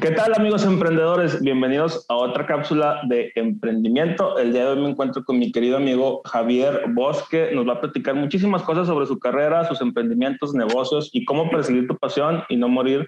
[0.00, 1.42] ¿Qué tal amigos emprendedores?
[1.42, 4.38] Bienvenidos a otra cápsula de emprendimiento.
[4.38, 7.50] El día de hoy me encuentro con mi querido amigo Javier Bosque.
[7.52, 11.86] Nos va a platicar muchísimas cosas sobre su carrera, sus emprendimientos, negocios y cómo perseguir
[11.86, 13.06] tu pasión y no morir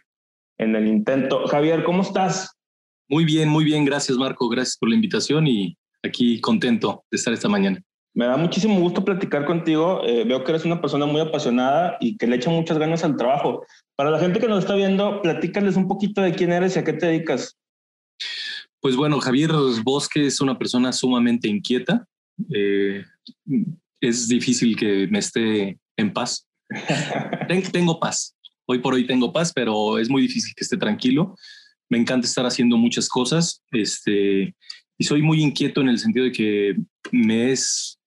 [0.58, 1.46] en el intento.
[1.46, 2.58] Javier, ¿cómo estás?
[3.08, 3.86] Muy bien, muy bien.
[3.86, 4.50] Gracias Marco.
[4.50, 7.80] Gracias por la invitación y aquí contento de estar esta mañana.
[8.14, 10.02] Me da muchísimo gusto platicar contigo.
[10.04, 13.16] Eh, veo que eres una persona muy apasionada y que le echa muchas ganas al
[13.16, 13.64] trabajo.
[14.02, 16.82] Para la gente que nos está viendo, platícales un poquito de quién eres y a
[16.82, 17.56] qué te dedicas.
[18.80, 19.52] Pues bueno, Javier
[19.84, 22.04] Bosque es una persona sumamente inquieta.
[22.52, 23.04] Eh,
[24.00, 26.48] es difícil que me esté en paz.
[27.72, 28.36] tengo paz.
[28.66, 31.36] Hoy por hoy tengo paz, pero es muy difícil que esté tranquilo.
[31.88, 33.62] Me encanta estar haciendo muchas cosas.
[33.70, 34.56] Este,
[34.98, 36.74] y soy muy inquieto en el sentido de que
[37.12, 38.00] me es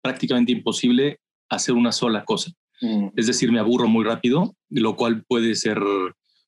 [0.00, 2.52] prácticamente imposible hacer una sola cosa.
[2.82, 3.08] Mm.
[3.16, 5.80] Es decir, me aburro muy rápido, lo cual puede ser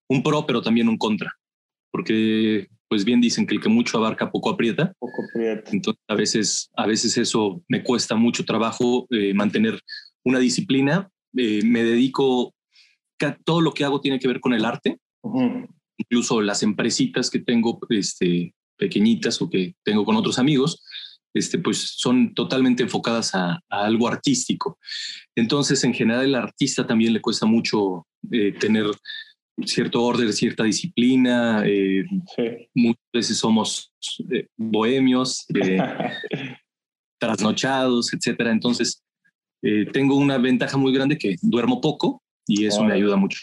[0.08, 1.32] un pro, pero también un contra,
[1.90, 4.92] porque pues bien dicen que el que mucho abarca poco aprieta.
[4.98, 5.70] Poco aprieta.
[5.72, 9.80] Entonces a veces, a veces eso me cuesta mucho trabajo eh, mantener
[10.24, 11.10] una disciplina.
[11.36, 12.54] Eh, me dedico,
[13.44, 14.98] todo lo que hago tiene que ver con el arte.
[15.96, 20.84] Incluso las empresitas que tengo este, pequeñitas o que tengo con otros amigos,
[21.34, 24.78] este, pues son totalmente enfocadas a, algo artístico.
[25.34, 28.86] Entonces, en general, el artista también le cuesta mucho eh, tener
[29.64, 31.64] cierto orden, cierta disciplina.
[31.66, 32.04] Eh,
[32.74, 33.92] muchas veces somos
[34.30, 35.44] eh, bohemios,
[37.20, 38.52] trasnochados, etcétera.
[38.52, 39.02] Entonces,
[39.92, 43.40] tengo una ventaja muy grande que duermo poco y eso me ayuda mucho.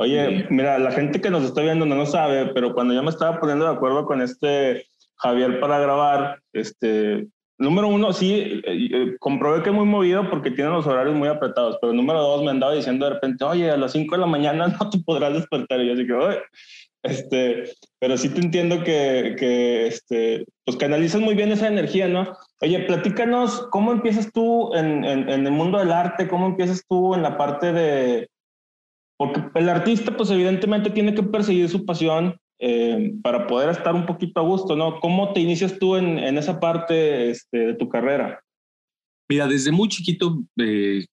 [0.00, 3.10] Oye, mira, la gente que nos está viendo no lo sabe, pero cuando yo me
[3.10, 4.89] estaba poniendo de acuerdo con este
[5.20, 7.26] Javier para grabar, este,
[7.58, 11.78] número uno, sí, eh, eh, comprobé que muy movido porque tiene los horarios muy apretados,
[11.80, 14.68] pero número dos, me andaba diciendo de repente, oye, a las 5 de la mañana
[14.68, 15.80] no te podrás despertar.
[15.80, 16.38] Y yo así que, oye,
[17.02, 17.64] este,
[17.98, 22.36] pero sí te entiendo que, que este, pues canalizas muy bien esa energía, ¿no?
[22.62, 26.28] Oye, platícanos, ¿cómo empiezas tú en, en, en el mundo del arte?
[26.28, 28.28] ¿Cómo empiezas tú en la parte de,
[29.20, 34.04] porque el artista, pues evidentemente tiene que perseguir su pasión eh, para poder estar un
[34.04, 35.00] poquito a gusto, ¿no?
[35.00, 38.38] ¿Cómo te inicias tú en, en esa parte este, de tu carrera?
[39.30, 41.06] Mira, desde muy chiquito, eh,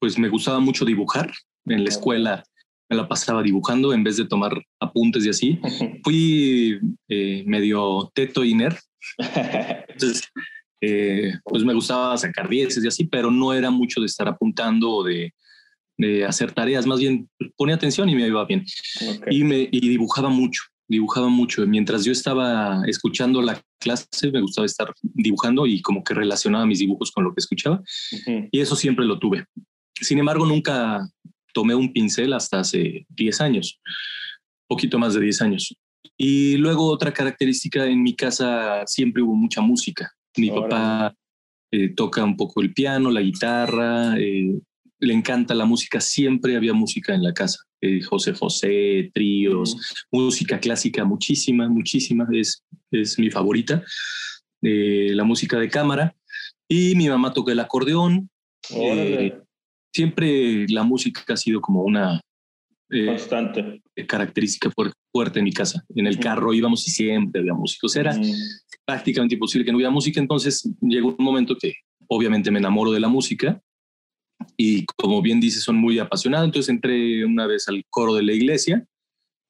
[0.00, 1.30] pues me gustaba mucho dibujar.
[1.66, 2.42] En la escuela
[2.90, 5.60] me la pasaba dibujando en vez de tomar apuntes y así.
[6.02, 8.76] Fui eh, medio teto y nerd.
[9.88, 10.28] Entonces,
[11.44, 15.04] pues me gustaba sacar dieces y así, pero no era mucho de estar apuntando o
[15.04, 15.32] de
[15.98, 18.64] de hacer tareas, más bien ponía atención y me iba bien.
[19.30, 21.66] Y, me, y dibujaba mucho, dibujaba mucho.
[21.66, 26.80] Mientras yo estaba escuchando la clase, me gustaba estar dibujando y como que relacionaba mis
[26.80, 27.82] dibujos con lo que escuchaba.
[28.50, 29.44] Y eso siempre lo tuve.
[30.00, 31.08] Sin embargo, nunca
[31.54, 33.80] tomé un pincel hasta hace 10 años,
[34.68, 35.74] poquito más de 10 años.
[36.18, 40.12] Y luego otra característica, en mi casa siempre hubo mucha música.
[40.36, 41.14] Mi papá
[41.70, 44.60] eh, toca un poco el piano, la guitarra, eh,
[44.98, 47.58] le encanta la música, siempre había música en la casa.
[47.80, 49.76] Eh, José José, tríos,
[50.10, 53.82] música clásica, muchísima, muchísima, es, es mi favorita.
[54.62, 56.14] Eh, la música de cámara.
[56.68, 58.30] Y mi mamá toca el acordeón.
[58.70, 59.38] Eh,
[59.94, 62.20] siempre la música ha sido como una
[62.88, 64.70] constante característica
[65.12, 65.84] fuerte, en mi casa.
[65.94, 67.86] En el carro íbamos y siempre había música.
[67.98, 68.16] era
[68.84, 70.20] prácticamente imposible que no hubiera música.
[70.20, 71.74] Entonces llegó un momento que
[72.08, 73.60] obviamente me enamoro de la música
[74.56, 76.46] y como bien dice, son muy apasionados.
[76.46, 78.86] Entonces entré una vez al coro de la iglesia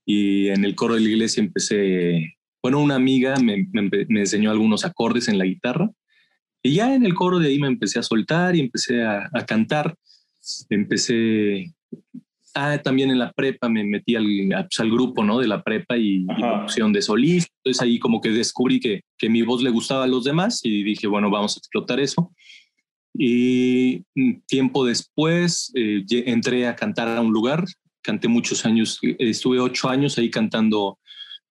[0.05, 4.85] y en el coro de la iglesia empecé, bueno, una amiga me, me, enseñó algunos
[4.85, 5.91] acordes en la guitarra
[6.63, 9.47] y ya en el coro de ahí me empecé a soltar y empecé a, a
[9.47, 9.97] cantar.
[10.71, 11.73] Empecé,
[12.55, 15.39] ah, también en la prepa me metí al, pues, al grupo, ¿no?
[15.39, 17.53] De la prepa y, y opción de solista.
[17.59, 20.83] Entonces ahí como que descubrí que, que mi voz le gustaba a los demás y
[20.83, 22.33] dije, bueno, vamos a explotar eso.
[23.19, 24.05] Y
[24.47, 27.65] tiempo después eh, entré a cantar a un lugar,
[28.03, 30.99] canté muchos años, estuve ocho años ahí cantando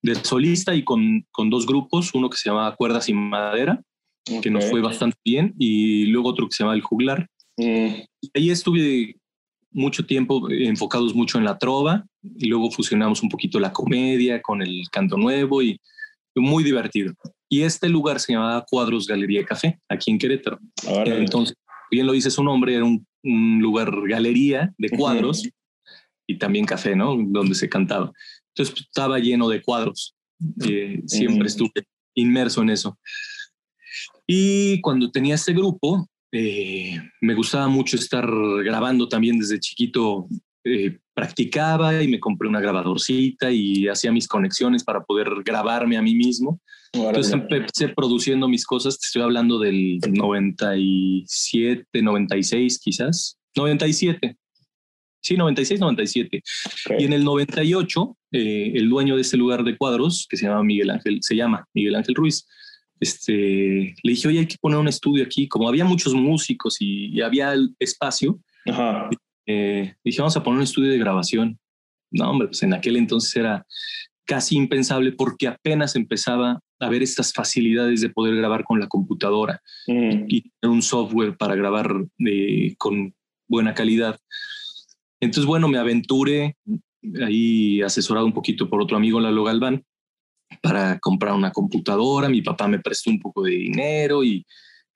[0.01, 3.81] de solista y con, con dos grupos, uno que se llamaba Cuerdas y Madera,
[4.41, 7.27] que nos fue bastante bien, y luego otro que se llama El Juglar.
[7.57, 8.01] Mm.
[8.33, 9.15] Ahí estuve
[9.71, 14.61] mucho tiempo enfocados mucho en la trova y luego fusionamos un poquito la comedia con
[14.61, 15.79] el canto nuevo y
[16.41, 17.13] muy divertido.
[17.49, 20.59] Y este lugar se llamaba Cuadros Galería Café, aquí en Querétaro.
[21.05, 21.55] Entonces,
[21.91, 25.49] bien lo dice su nombre, era un, lugar galería de cuadros
[26.27, 27.15] y también café, ¿no?
[27.17, 28.11] Donde se cantaba.
[28.49, 30.15] Entonces pues, estaba lleno de cuadros.
[30.63, 31.71] Eh, siempre estuve
[32.13, 32.99] inmerso en eso.
[34.27, 38.29] Y cuando tenía este grupo, eh, me gustaba mucho estar
[38.63, 40.27] grabando también desde chiquito
[40.67, 46.01] eh, practicaba y me compré una grabadorcita y hacía mis conexiones para poder grabarme a
[46.01, 46.59] mí mismo.
[46.91, 54.37] Entonces empecé produciendo mis cosas, te estoy hablando del 97, 96 quizás, 97.
[55.21, 56.41] Sí, 96, 97.
[56.97, 60.63] Y en el 98, eh, el dueño de ese lugar de cuadros, que se llama
[60.63, 62.47] Miguel Ángel, se llama Miguel Ángel Ruiz,
[62.99, 65.47] este, le dije, oye, hay que poner un estudio aquí.
[65.47, 68.39] Como había muchos músicos y, había el espacio,
[69.45, 71.59] eh, dije, vamos a poner un estudio de grabación.
[72.11, 73.65] No, hombre, pues en aquel entonces era
[74.25, 79.61] casi impensable porque apenas empezaba a ver estas facilidades de poder grabar con la computadora
[79.87, 80.25] mm.
[80.27, 81.93] y un software para grabar
[82.77, 83.13] con
[83.47, 84.19] buena calidad.
[85.19, 86.57] Entonces, bueno, me aventuré
[87.21, 89.83] ahí asesorado un poquito por otro amigo, Lalo Galván,
[90.61, 92.29] para comprar una computadora.
[92.29, 94.45] Mi papá me prestó un poco de dinero y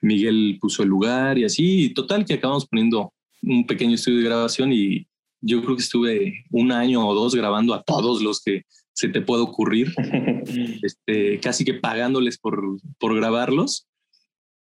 [0.01, 1.93] Miguel puso el lugar y así.
[1.93, 5.07] total, que acabamos poniendo un pequeño estudio de grabación y
[5.41, 8.63] yo creo que estuve un año o dos grabando a todos los que
[8.93, 9.93] se te puede ocurrir,
[10.83, 12.61] este, casi que pagándoles por,
[12.97, 13.87] por grabarlos.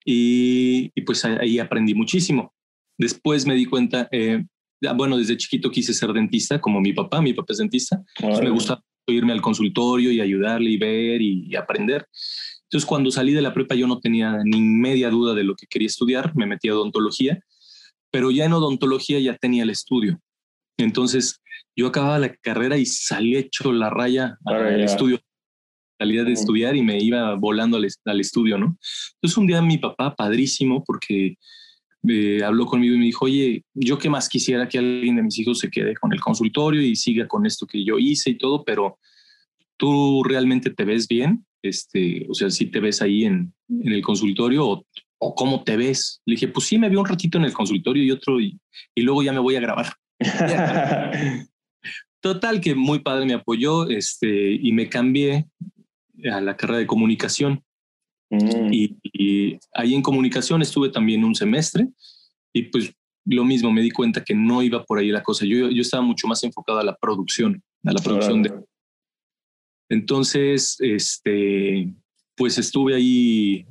[0.05, 2.53] Y, pues ahí aprendí muchísimo.
[2.97, 4.45] Después me di cuenta, eh,
[4.95, 8.01] bueno, desde chiquito quise ser dentista, como mi papá, mi papá es dentista.
[8.21, 12.07] me gusta irme al consultorio y ayudarle y ver y, aprender.
[12.63, 15.67] Entonces, cuando salí de la prepa, yo no tenía ni media duda de lo que
[15.67, 17.39] quería estudiar, me metí a odontología,
[18.11, 20.19] pero ya en odontología ya tenía el estudio.
[20.77, 21.41] Entonces,
[21.75, 25.19] yo acababa la carrera y salí hecho la raya al estudio.
[25.99, 28.77] Salía de estudiar y me iba volando al, al estudio, ¿no?
[29.15, 31.37] Entonces, un día mi papá, padrísimo, porque
[32.45, 35.59] habló conmigo y me dijo, oye, yo qué más quisiera que alguien de mis hijos
[35.59, 38.99] se quede con el consultorio y siga con esto que yo hice y todo, pero
[39.77, 44.01] tú realmente te ves bien, este, o sea, si te ves ahí en, en el
[44.01, 44.85] consultorio o,
[45.19, 46.21] o, cómo te ves.
[46.25, 48.59] Le dije, pues sí, me veo un ratito en el consultorio y otro y,
[48.95, 49.93] y luego ya me voy a grabar.
[52.21, 55.47] Total, que muy padre me apoyó este, y me cambié
[56.31, 57.63] a la carrera de comunicación.
[58.29, 58.73] Mm.
[58.73, 61.87] Y, ahí en comunicación estuve también un semestre
[62.53, 62.93] y pues
[63.25, 65.45] lo mismo, me di cuenta que no iba por ahí la cosa.
[65.45, 68.53] Yo, yo estaba mucho más enfocado a la producción, a la producción de...
[69.89, 71.93] Entonces, este,
[72.35, 73.65] pues estuve ahí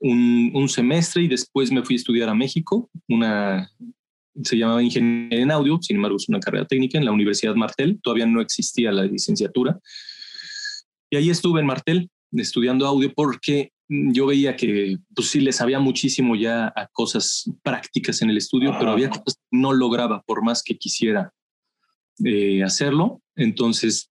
[0.00, 3.70] un, un, semestre y después me fui a estudiar a México, una,
[4.42, 8.00] se llamaba Ingeniería en Audio, sin embargo es una carrera técnica en la Universidad Martel,
[8.02, 9.78] todavía no existía la licenciatura.
[11.10, 15.80] Y ahí estuve en Martel estudiando audio porque yo veía que pues sí le sabía
[15.80, 20.44] muchísimo ya a cosas prácticas en el estudio, pero había cosas que no lograba por
[20.44, 21.32] más que quisiera
[22.24, 23.20] eh, hacerlo.
[23.34, 24.10] Entonces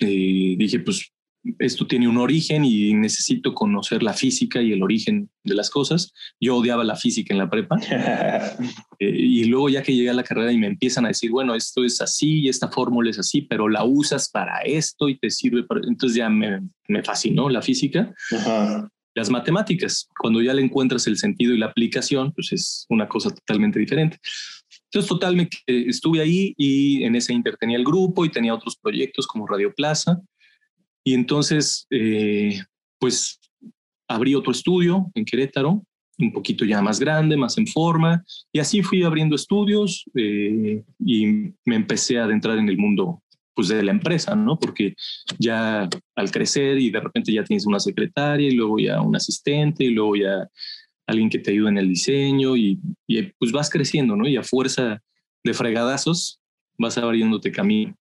[0.00, 1.10] eh, dije, pues
[1.58, 6.12] esto tiene un origen y necesito conocer la física y el origen de las cosas.
[6.40, 7.76] Yo odiaba la física en la prepa.
[9.00, 11.54] Eh, y luego ya que llegué a la carrera y me empiezan a decir, bueno,
[11.54, 15.30] esto es así y esta fórmula es así, pero la usas para esto y te
[15.30, 15.82] sirve para...
[15.86, 18.12] Entonces ya me, me fascinó la física.
[19.14, 23.30] Las matemáticas, cuando ya le encuentras el sentido y la aplicación, pues es una cosa
[23.30, 24.18] totalmente diferente.
[24.90, 29.26] Entonces, totalmente estuve ahí y en ese inter tenía el grupo y tenía otros proyectos
[29.26, 30.20] como Radio Plaza.
[31.08, 32.60] Y entonces, eh,
[32.98, 33.40] pues
[34.06, 35.82] abrí otro estudio en Querétaro,
[36.18, 38.22] un poquito ya más grande, más en forma,
[38.52, 41.26] y así fui abriendo estudios eh, y
[41.64, 43.22] me empecé a adentrar en el mundo
[43.54, 44.58] pues de la empresa, ¿no?
[44.58, 44.96] Porque
[45.38, 49.84] ya al crecer y de repente ya tienes una secretaria y luego ya un asistente
[49.84, 50.46] y luego ya
[51.06, 54.28] alguien que te ayuda en el diseño y, y pues vas creciendo, ¿no?
[54.28, 55.00] Y a fuerza
[55.42, 56.38] de fregadazos
[56.76, 57.96] vas abriéndote camino.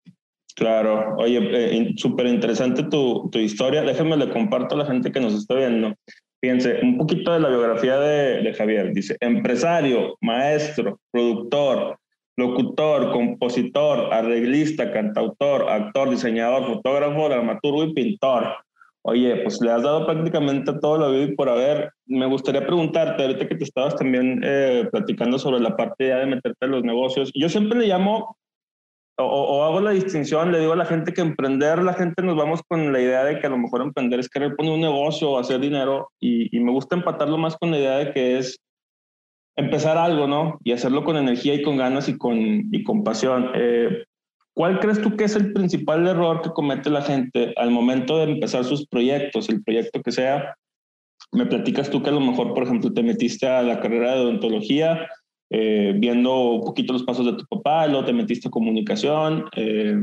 [0.54, 3.82] Claro, oye, eh, súper interesante tu, tu, historia.
[3.82, 5.94] Déjame le comparto a la gente que nos está viendo.
[6.40, 8.92] Fíjense, un poquito de la biografía de, Javier.
[8.92, 11.99] Dice, empresario, maestro, productor,
[12.37, 18.56] locutor, compositor, arreglista, cantautor, actor, diseñador, fotógrafo, dramaturgo y pintor.
[19.06, 21.90] Oye, pues le has dado prácticamente todo lo vivo y por haber.
[22.06, 26.66] Me gustaría preguntarte, ahorita que te estabas también eh, platicando sobre la parte de meterte
[26.66, 28.37] en los negocios, yo siempre le llamo,
[29.16, 32.62] o, hago la distinción, le digo a la gente que emprender, la gente nos vamos
[32.66, 35.38] con la idea de que a lo mejor emprender es querer poner un negocio o
[35.38, 38.59] hacer dinero, y, y me gusta empatarlo más con la idea de que es
[39.56, 40.59] empezar algo, ¿no?
[40.64, 43.50] Y hacerlo con energía y con ganas y con, y con pasión.
[43.54, 44.04] Eh,
[44.52, 48.33] ¿Cuál crees tú que es el principal error que comete la gente al momento de
[48.33, 50.54] empezar sus proyectos, el proyecto que sea?
[51.33, 54.21] Me platicas tú que a lo mejor, por ejemplo, te metiste a la carrera de
[54.21, 55.09] odontología,
[55.56, 59.96] eh, viendo un poquito los pasos de tu papá, luego te metiste a comunicación, eh,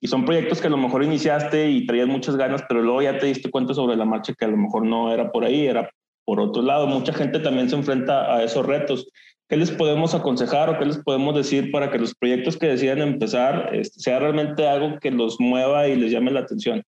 [0.00, 3.18] y son proyectos que a lo mejor iniciaste y traías muchas ganas, pero luego ya
[3.18, 5.88] te diste cuenta sobre la marcha que a lo mejor no era por ahí, era
[6.24, 9.06] por otro lado, mucha gente también se enfrenta a esos retos.
[9.52, 13.02] ¿qué les podemos aconsejar o qué les podemos decir para que los proyectos que decidan
[13.02, 16.82] empezar este, sea realmente algo que los mueva y les llame la atención?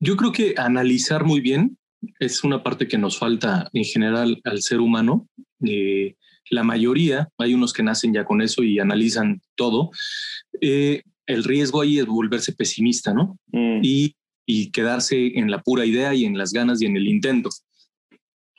[0.00, 1.76] Yo creo que analizar muy bien
[2.20, 5.28] es una parte que nos falta en general al ser humano.
[5.62, 6.14] Eh,
[6.50, 9.90] la mayoría, hay unos que nacen ya con eso y analizan todo.
[10.60, 13.38] Eh, el riesgo ahí es volverse pesimista, ¿no?
[13.48, 13.80] Mm.
[13.82, 17.50] Y, y quedarse en la pura idea y en las ganas y en el intento.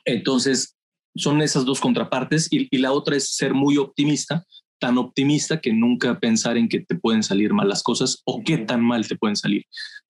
[0.04, 0.76] Entonces,
[1.16, 4.44] son esas dos contrapartes y, y, la otra es ser muy optimista,
[4.78, 8.58] tan optimista que nunca pensar en que te pueden salir mal las cosas o qué
[8.58, 9.64] tan mal te pueden salir.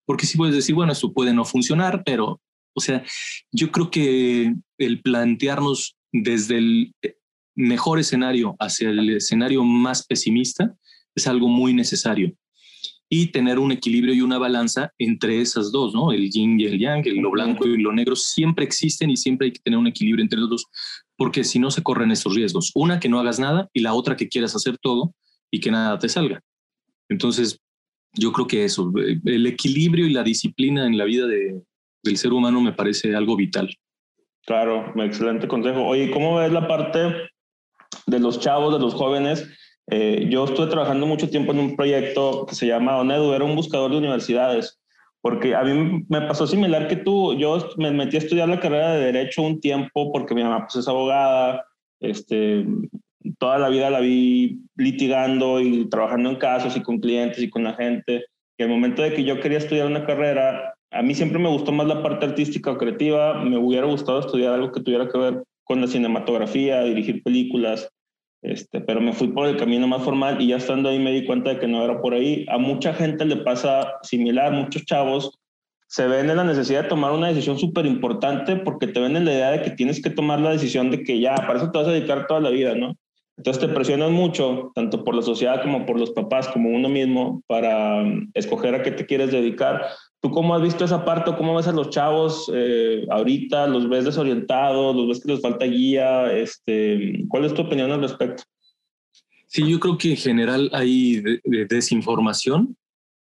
[0.04, 2.40] Porque si puedes decir, bueno, esto puede no funcionar, pero,
[2.75, 3.04] o sea,
[3.52, 6.94] yo creo que el plantearnos desde el
[7.58, 10.76] mejor escenario hacia el escenario más pesimista
[11.14, 12.32] es algo muy necesario
[13.10, 16.12] y tener un equilibrio y una balanza entre esas dos, ¿no?
[16.12, 19.46] El yin y el yang, el lo blanco y lo negro siempre existen y siempre
[19.46, 20.66] hay que tener un equilibrio entre los dos,
[21.16, 22.70] porque si no se corren estos riesgos.
[22.74, 25.14] Una, que no hagas nada y la otra, que quieras hacer todo
[25.50, 26.40] y que nada te salga.
[27.08, 27.58] Entonces,
[28.12, 31.60] yo creo que eso, el equilibrio y la disciplina en la vida de,
[32.04, 33.74] del ser humano me parece algo vital.
[34.46, 35.84] Claro, excelente consejo.
[35.84, 37.30] Oye, ¿cómo ves la parte
[38.07, 39.49] de los chavos, de los jóvenes?
[39.90, 43.57] Eh, yo estuve trabajando mucho tiempo en un proyecto que se llama ONEDU, era un
[43.57, 44.78] buscador de universidades,
[45.23, 48.92] porque a mí me pasó similar que tú, yo me metí a estudiar la carrera
[48.92, 51.64] de Derecho un tiempo porque mi mamá pues, es abogada,
[52.00, 52.66] este,
[53.38, 57.64] toda la vida la vi litigando y trabajando en casos y con clientes y con
[57.64, 58.26] la gente,
[58.59, 61.73] y el momento de que yo quería estudiar una carrera, a mí siempre me gustó
[61.73, 65.45] más la parte artística o creativa, me hubiera gustado estudiar algo que tuviera que ver
[65.68, 67.90] con la cinematografía, dirigir películas,
[68.42, 71.26] este, pero me fui por el camino más formal y ya estando ahí me di
[71.26, 72.46] cuenta de que no era por ahí.
[72.48, 75.38] A mucha gente le pasa similar, muchos chavos
[75.88, 79.25] se ven en la necesidad de tomar una decisión súper importante porque te ven en
[79.25, 81.78] la idea de que tienes que tomar la decisión de que ya, para eso te
[81.78, 82.94] vas a dedicar toda la vida, ¿no?
[83.38, 87.40] Entonces te presionan mucho, tanto por la sociedad como por los papás, como uno mismo,
[87.47, 89.80] para um, escoger a qué te quieres dedicar.
[90.21, 91.33] ¿Tú cómo has visto esa parte?
[91.37, 93.68] ¿Cómo ves a los chavos eh, ahorita?
[93.68, 94.97] ¿Los ves desorientados?
[94.97, 96.33] ¿Los ves que les falta guía?
[96.33, 98.42] Este, ¿Cuál es tu opinión al respecto?
[99.47, 101.23] Sí, yo creo que en general hay
[101.68, 102.76] desinformación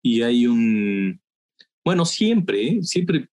[0.02, 1.20] y hay un,
[1.84, 2.78] bueno, siempre, ¿eh?
[2.82, 3.28] siempre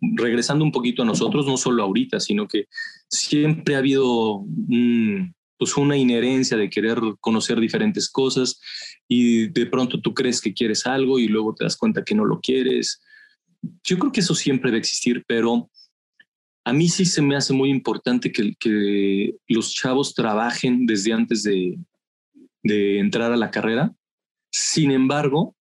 [0.00, 2.66] regresando un poquito a nosotros, no solo ahorita, sino que
[3.08, 8.60] siempre ha habido un, pues una inherencia de querer conocer diferentes cosas
[9.06, 12.24] y de pronto tú crees que quieres algo y luego te das cuenta que no
[12.24, 13.00] lo quieres.
[13.84, 15.70] Yo creo que eso siempre va a existir, pero
[16.64, 21.44] a mí sí se me hace muy importante que, que los chavos trabajen desde antes
[21.44, 21.78] de,
[22.64, 23.94] de entrar a la carrera.
[24.50, 25.54] Sin embargo,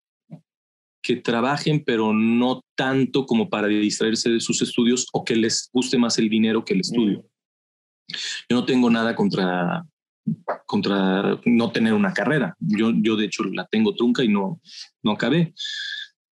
[1.03, 5.99] que trabajen, pero no tanto como para distraerse de sus estudios o que les guste
[5.99, 7.19] más el dinero que el estudio.
[7.19, 8.15] Mm.
[8.49, 9.85] Yo no tengo nada contra
[10.65, 12.55] contra no tener una carrera.
[12.59, 14.61] Yo, yo de hecho la tengo trunca y no,
[15.03, 15.53] no acabé.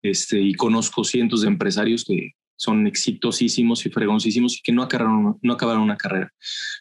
[0.02, 5.38] Este, y conozco cientos de empresarios que son exitosísimos y fregoncísimos y que no acabaron,
[5.42, 6.32] no acabaron una carrera.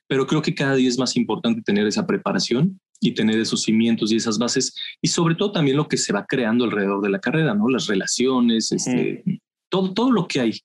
[0.08, 4.12] Pero creo que cada día es más importante tener esa preparación y tener esos cimientos
[4.12, 7.20] y esas bases y sobre todo también lo que se va creando alrededor de la
[7.20, 7.68] carrera, ¿no?
[7.68, 9.24] Las relaciones, este,
[9.70, 10.60] todo, todo lo que hay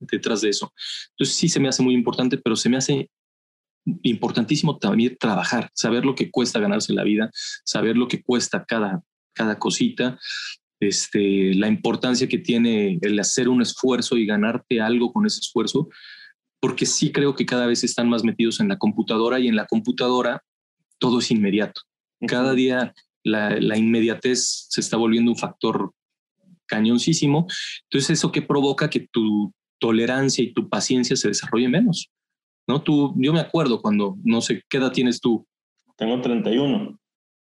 [0.00, 0.72] detrás de eso.
[1.10, 3.08] Entonces sí se me hace muy importante, pero se me hace
[4.02, 7.30] importantísimo también trabajar, saber lo que cuesta ganarse la vida,
[7.64, 9.02] saber lo que cuesta cada,
[9.34, 10.18] cada cosita,
[10.80, 15.88] este, la importancia que tiene el hacer un esfuerzo y ganarte algo con ese esfuerzo,
[16.60, 19.66] porque sí creo que cada vez están más metidos en la computadora y en la
[19.66, 20.42] computadora
[20.98, 21.82] todo es inmediato.
[22.26, 25.92] Cada día la, la inmediatez se está volviendo un factor
[26.66, 27.46] cañoncísimo.
[27.84, 32.10] Entonces eso que provoca que tu tolerancia y tu paciencia se desarrolle menos.
[32.68, 32.82] ¿No?
[32.82, 35.46] Tú, yo me acuerdo cuando, no sé, ¿qué edad tienes tú?
[35.96, 36.98] Tengo 31.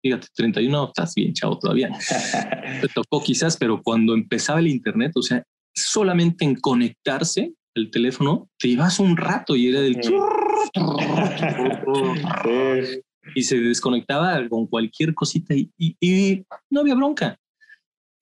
[0.02, 1.90] Fíjate, 31, estás bien, chavo, todavía.
[2.82, 5.44] Te tocó quizás, pero cuando empezaba el Internet, o sea,
[5.76, 10.00] solamente en conectarse el teléfono, te ibas un rato y era del...
[13.36, 17.38] y se desconectaba con cualquier cosita y, y, no había bronca.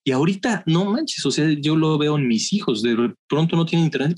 [0.08, 3.66] Y ahorita, no manches, o sea, yo lo veo en mis hijos, de pronto no
[3.66, 4.18] tienen internet.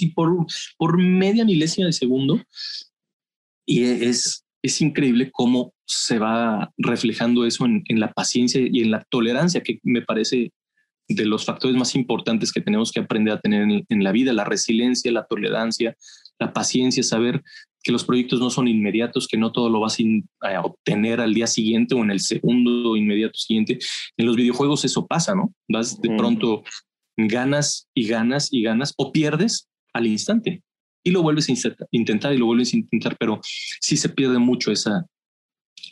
[0.00, 0.46] y por,
[0.78, 2.40] por media milésima de segundo.
[3.66, 8.90] Y es, es increíble cómo se va reflejando eso en, en, la paciencia y en
[8.90, 10.50] la tolerancia, que me parece
[11.08, 14.32] de los factores más importantes que tenemos que aprender a tener en, en la vida,
[14.32, 15.94] la resiliencia, la tolerancia,
[16.38, 17.42] la paciencia, saber
[17.86, 19.96] que los proyectos no son inmediatos, que no todo lo vas
[20.40, 23.78] a obtener al día siguiente o en el segundo inmediato siguiente.
[24.16, 25.54] En los videojuegos eso pasa, ¿no?
[25.68, 26.64] Vas de pronto
[27.16, 30.64] ganas y ganas y ganas o pierdes al instante.
[31.04, 31.52] y lo vuelves a
[31.92, 33.38] intentar y lo vuelves a intentar, pero
[33.80, 35.06] sí se pierde mucho esa,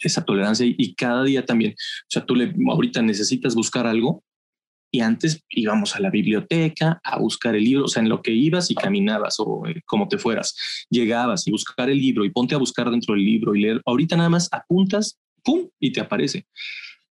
[0.03, 1.75] esa tolerancia y, cada día también.
[1.75, 4.25] O sea, tú le, ahorita necesitas buscar algo
[4.95, 8.31] y antes íbamos a la biblioteca a buscar el libro, o sea, en lo que
[8.31, 10.55] ibas y caminabas o eh, como te fueras,
[10.89, 13.83] llegabas y buscar el libro y ponte a buscar dentro del libro y leer.
[13.87, 15.69] Ahorita nada más apuntas, ¡pum!
[15.81, 16.47] y te aparece.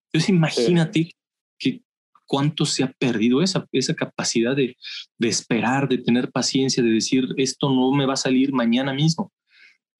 [0.05, 1.11] Entonces imagínate
[1.59, 1.81] que
[2.25, 4.77] cuánto se ha perdido esa, esa capacidad de,
[5.17, 9.29] de esperar, de tener paciencia, de decir, esto no me va a salir mañana mismo.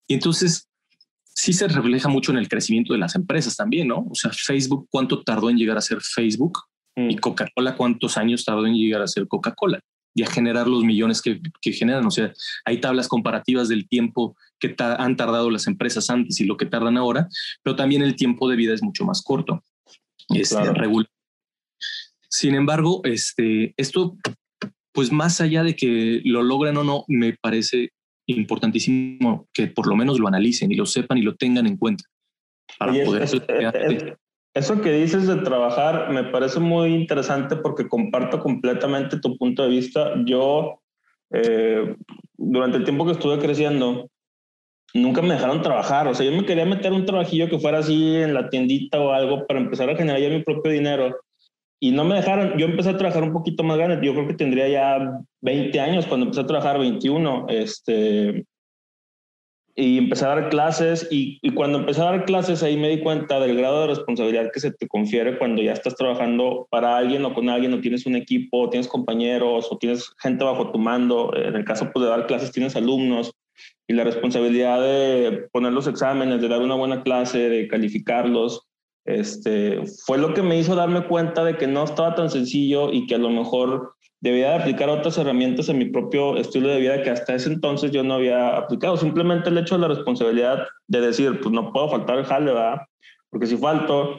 [0.08, 0.70] Y entonces
[1.36, 4.08] sí se refleja mucho en el crecimiento de las empresas también, ¿no?
[4.10, 6.60] O sea, Facebook, ¿cuánto tardó en llegar a ser Facebook?
[6.96, 7.12] Mm.
[7.12, 9.80] Y Coca-Cola, ¿cuántos años tardó en llegar a ser Coca-Cola?
[10.16, 12.06] Y a generar los millones que, que, generan.
[12.06, 12.32] O sea,
[12.66, 16.98] hay tablas comparativas del tiempo que han tardado las empresas antes y lo que tardan
[16.98, 17.28] ahora,
[17.64, 19.64] pero también el tiempo de vida es mucho más corto.
[20.30, 20.56] Este,
[22.30, 24.16] Sin embargo, este, esto,
[24.94, 27.90] pues más allá de que lo logran o no, me parece
[28.28, 32.06] importantísimo que por lo menos lo analicen y lo sepan y lo tengan en cuenta
[32.78, 34.18] para poder...
[34.54, 39.70] eso que dices de trabajar me parece muy interesante porque comparto completamente tu punto de
[39.70, 40.14] vista.
[40.26, 40.80] Yo,
[41.32, 41.96] eh,
[42.38, 44.10] durante el tiempo que estuve creciendo,
[44.94, 46.08] nunca me dejaron trabajar.
[46.08, 49.12] O sea, yo me quería meter un trabajillo que fuera así en la tiendita o
[49.12, 51.16] algo para empezar a generar ya mi propio dinero.
[51.80, 52.58] Y no me dejaron.
[52.58, 54.06] Yo empecé a trabajar un poquito más grande.
[54.06, 57.48] Yo creo que tendría ya 20 años cuando empecé a trabajar, 21.
[57.50, 58.46] Este,
[59.76, 61.08] y empecé a dar clases.
[61.10, 64.60] Y, cuando empecé a dar clases, ahí me di cuenta del grado de responsabilidad que
[64.60, 68.16] se te confiere cuando ya estás trabajando para alguien o con alguien, o tienes un
[68.16, 71.36] equipo, o tienes compañeros, o tienes gente bajo tu mando.
[71.36, 73.34] En el caso pues, de dar clases, tienes alumnos
[73.88, 78.68] y la responsabilidad de poner los exámenes, de dar una buena clase, de calificarlos,
[79.06, 83.06] este, fue lo que me hizo darme cuenta de que no estaba tan sencillo y
[83.06, 87.04] que a lo mejor debía de aplicar otras herramientas en mi propio estilo de vida
[87.04, 88.96] que hasta ese entonces yo no había aplicado.
[88.96, 92.78] Simplemente el hecho de la responsabilidad de decir, pues no puedo faltar el jale, ¿verdad?
[93.30, 94.16] Porque si falto,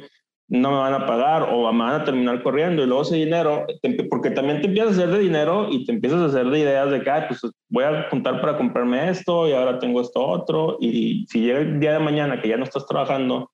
[0.48, 3.66] no me van a pagar o me van a terminar corriendo y luego ese dinero,
[4.10, 6.90] porque también te empiezas a hacer de dinero y te empiezas a hacer de ideas
[6.90, 11.24] de que, pues voy a juntar para comprarme esto y ahora tengo esto otro y
[11.30, 13.50] si llega el día de mañana que ya no estás trabajando,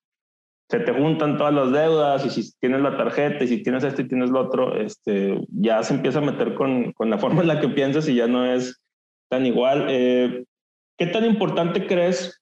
[0.70, 4.02] se te juntan todas las deudas y si tienes la tarjeta y si tienes esto
[4.02, 7.48] y tienes lo otro, este, ya se empieza a meter con, con la forma en
[7.48, 8.80] la que piensas y ya no es
[9.28, 9.86] tan igual.
[9.88, 10.44] Eh,
[10.96, 12.40] ¿Qué tan importante crees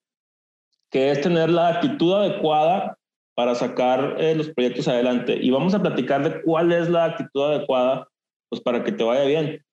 [0.91, 2.99] que es tener la actitud adecuada
[3.39, 5.39] para sacar eh, los proyectos adelante.
[5.41, 8.09] Y vamos a platicar de cuál es la actitud adecuada
[8.49, 9.65] pues, para que te vaya bien.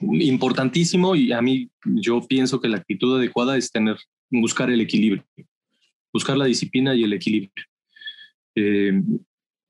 [0.00, 3.96] Importantísimo y a mí yo pienso que la actitud adecuada es tener,
[4.30, 5.24] buscar el equilibrio,
[6.16, 7.64] buscar la disciplina y el equilibrio.
[8.56, 9.02] Eh,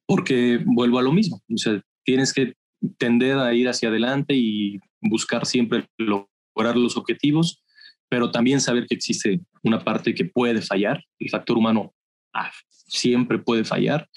[0.07, 2.55] porque vuelvo a lo mismo, o sea, tienes que
[2.99, 7.65] tender a ir hacia adelante y buscar siempre lograr los objetivos,
[8.09, 11.93] pero también saber que existe una parte que puede fallar, el factor humano
[12.33, 12.53] ah,
[12.87, 14.09] siempre puede fallar.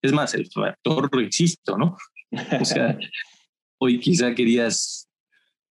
[0.00, 1.98] Es más, el factor existe, ¿no?
[2.60, 2.96] O sea,
[3.78, 5.10] hoy quizá querías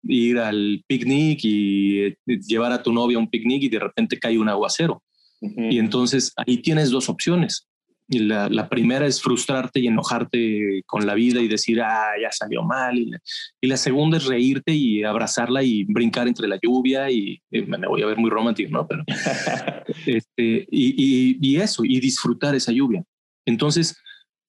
[0.04, 2.18] ir al picnic y eh,
[2.48, 5.04] llevar a tu novia a un picnic y de repente cae un aguacero.
[5.42, 7.68] Y entonces ahí tienes dos opciones.
[8.08, 12.64] La, la, primera es frustrarte y enojarte con la vida y decir, ah, ya salió
[12.64, 12.98] mal.
[12.98, 13.20] Y la,
[13.62, 17.88] y la segunda es reírte y abrazarla y brincar entre la lluvia y eh, me
[17.88, 18.88] voy a ver muy romántico, ¿no?
[18.88, 19.04] Pero,
[20.08, 23.04] este, y, y, y eso, y disfrutar esa lluvia.
[23.46, 23.96] Entonces,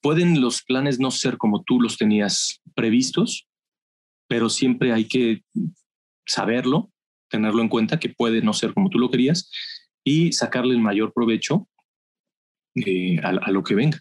[0.00, 3.46] pueden los planes no ser como tú los tenías previstos,
[4.26, 5.42] pero siempre hay que
[6.26, 6.90] saberlo,
[7.28, 9.50] tenerlo en cuenta que puede no ser como tú lo querías
[10.04, 11.66] y sacarle el mayor provecho
[12.74, 13.98] eh, a, lo que venga.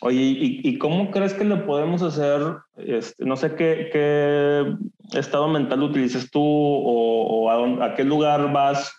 [0.00, 2.56] Oye, ¿y, cómo crees que le podemos hacer?
[2.76, 4.76] Este, no sé qué, qué,
[5.18, 8.92] estado mental utilices tú o, a, qué lugar vas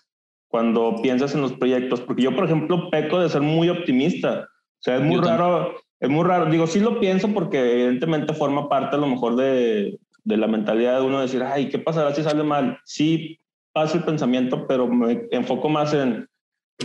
[0.48, 4.48] cuando piensas en los proyectos, porque yo, por ejemplo, peco de ser muy optimista.
[4.50, 6.46] O sea, es muy raro, es muy raro.
[6.46, 10.98] Digo, sí lo pienso porque evidentemente forma parte a lo mejor de, de la mentalidad
[10.98, 12.78] de uno decir, ay, ¿qué pasará si sale mal?
[12.84, 13.38] Sí
[13.72, 16.26] pasa el pensamiento, pero me enfoco más en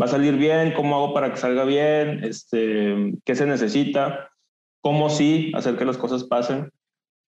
[0.02, 4.32] va a salir bien, cómo hago para que salga bien, este, qué se necesita,
[4.82, 6.70] cómo sí hacer que las cosas pasen.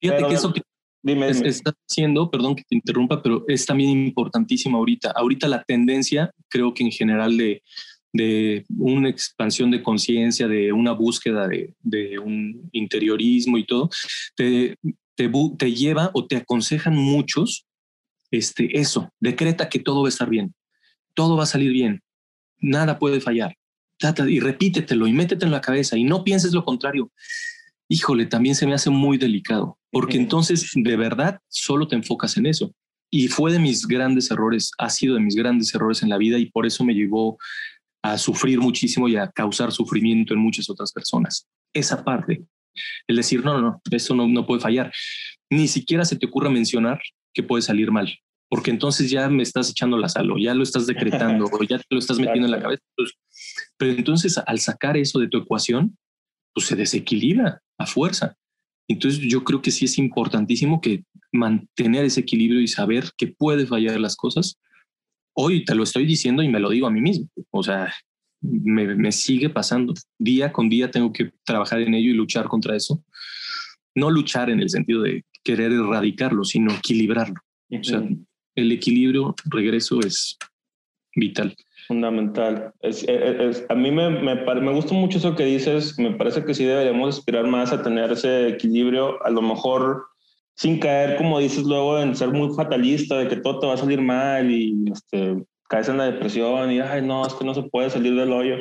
[0.01, 0.61] Fíjate que eso que
[1.03, 5.11] dime, está haciendo, perdón que te interrumpa, pero es también importantísimo ahorita.
[5.11, 7.61] Ahorita la tendencia, creo que en general de,
[8.11, 13.89] de una expansión de conciencia, de una búsqueda de, de, un interiorismo y todo,
[14.35, 14.75] te,
[15.15, 17.67] te, te lleva o te aconsejan muchos
[18.31, 20.53] este, eso, decreta que todo va a estar bien,
[21.13, 22.01] todo va a salir bien,
[22.59, 23.55] nada puede fallar.
[24.27, 27.11] Y repítetelo y métete en la cabeza y no pienses lo contrario.
[27.87, 32.45] Híjole, también se me hace muy delicado, porque entonces de verdad solo te enfocas en
[32.47, 32.73] eso.
[33.11, 36.37] y fue de mis grandes errores, ha sido de mis grandes errores en la vida
[36.37, 37.37] y por eso me llevó
[38.03, 41.47] a sufrir muchísimo y a causar sufrimiento en muchas otras personas.
[41.73, 42.43] Esa parte,
[43.07, 44.91] el decir, no, no, no, eso no, no puede fallar.
[45.49, 46.99] Ni siquiera se te ocurra mencionar
[47.35, 48.17] que puede salir mal,
[48.49, 51.77] porque entonces ya me estás echando la sal o ya lo estás decretando o ya
[51.77, 52.83] te lo estás metiendo en la cabeza.
[53.77, 55.97] Pero entonces al sacar eso de tu ecuación,
[56.53, 58.35] pues se desequilibra a fuerza.
[58.87, 63.65] Entonces yo creo que sí es importantísimo que mantener ese equilibrio y saber que puede
[63.65, 64.57] fallar las cosas.
[65.35, 67.27] Hoy te lo estoy diciendo y me lo digo a mí mismo.
[67.51, 67.93] O sea,
[68.41, 69.93] me, me sigue pasando.
[70.17, 73.03] Día con día tengo que trabajar en ello y luchar contra eso.
[73.95, 77.35] No luchar en el sentido de querer erradicarlo, sino equilibrarlo.
[77.71, 78.03] O sea,
[78.55, 80.37] el equilibrio, regreso, es
[81.15, 81.55] vital.
[81.87, 82.73] Fundamental.
[82.81, 83.05] Es,
[83.69, 85.97] a mí me, me, me, gusta mucho eso que dices.
[85.99, 89.23] Me parece que sí deberíamos aspirar más a tener ese equilibrio.
[89.23, 90.07] A lo mejor
[90.55, 93.77] sin caer, como dices luego, en ser muy fatalista, de que todo te va a
[93.77, 97.63] salir mal y este, caes en la depresión y, ay, no, es que no se
[97.63, 98.55] puede salir del hoyo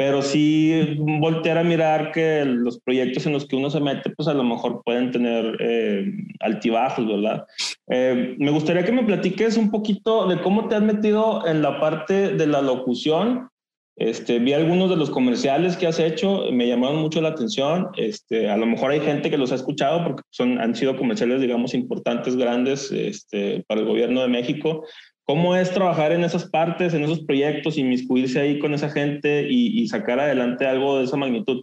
[0.00, 4.28] pero sí voltear a mirar que los proyectos en los que uno se mete, pues
[4.28, 6.10] a lo mejor pueden tener eh,
[6.40, 7.44] altibajos, ¿verdad?
[7.90, 11.78] Eh, me gustaría que me platiques un poquito de cómo te has metido en la
[11.78, 13.50] parte de la locución.
[13.94, 17.88] Este, vi algunos de los comerciales que has hecho, me llamaron mucho la atención.
[17.98, 21.42] Este, a lo mejor hay gente que los ha escuchado porque son, han sido comerciales,
[21.42, 24.82] digamos, importantes, grandes este, para el gobierno de México.
[25.24, 29.86] ¿Cómo es trabajar en esas partes, en esos proyectos, inmiscuirse ahí con esa gente y,
[29.88, 31.62] sacar adelante algo de esa magnitud?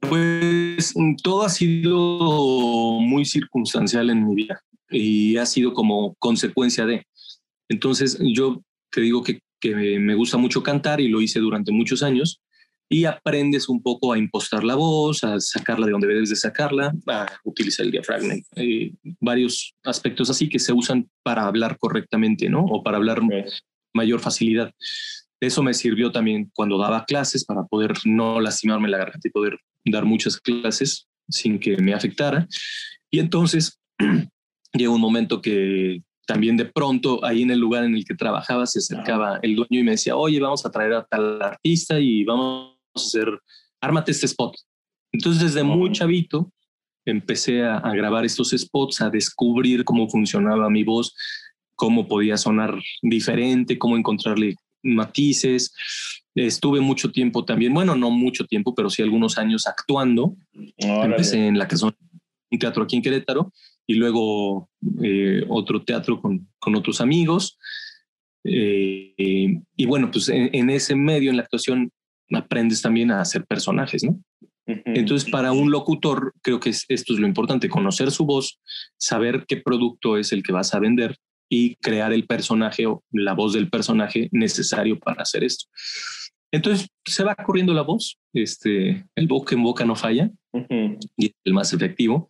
[0.00, 7.06] Pues todo ha sido muy circunstancial en mi vida y ha sido como consecuencia de.
[7.68, 9.40] Entonces yo te digo que
[9.98, 12.40] me gusta mucho cantar y lo hice durante muchos años
[12.88, 16.94] y aprendes un poco a impostar la voz, a sacarla de donde debes de sacarla,
[17.06, 22.64] a utilizar el diafragma, eh, varios aspectos así que se usan para hablar correctamente, ¿no?
[22.64, 23.20] O para hablar
[23.92, 24.72] mayor facilidad.
[25.40, 29.58] Eso me sirvió también cuando daba clases para poder no lastimarme la garganta y poder
[29.84, 32.46] dar muchas clases sin que me afectara.
[33.10, 33.80] Y entonces
[34.72, 38.66] llegó un momento que también de pronto ahí en el lugar en el que trabajaba
[38.66, 42.24] se acercaba el dueño y me decía, oye, vamos a traer a tal artista y
[42.24, 43.40] vamos a hacer,
[43.80, 44.56] ármate este spot.
[45.12, 46.52] Entonces desde muy chavito
[47.04, 51.14] empecé a, grabar estos spots, a descubrir cómo funcionaba mi voz,
[51.76, 55.72] cómo podía sonar diferente, cómo encontrarle matices.
[56.34, 60.34] Estuve mucho tiempo también, bueno, no mucho tiempo, pero sí algunos años actuando.
[60.78, 61.94] Empecé en la que son
[62.50, 63.52] un teatro aquí en Querétaro
[63.86, 64.68] y luego
[65.02, 67.58] eh, otro teatro con, con otros amigos.
[68.44, 71.92] Eh, y bueno, pues en, en, ese medio, en la actuación,
[72.36, 74.20] aprendes también a hacer personajes, ¿no?
[74.66, 78.60] Entonces, para un locutor, creo que esto es lo importante, conocer su voz,
[78.98, 81.18] saber qué producto es el que vas a vender
[81.50, 85.66] y crear el personaje o la voz del personaje necesario para hacer esto.
[86.50, 90.30] Entonces, se va corriendo la voz, este, el boca en boca no falla,
[91.16, 92.28] y el más efectivo.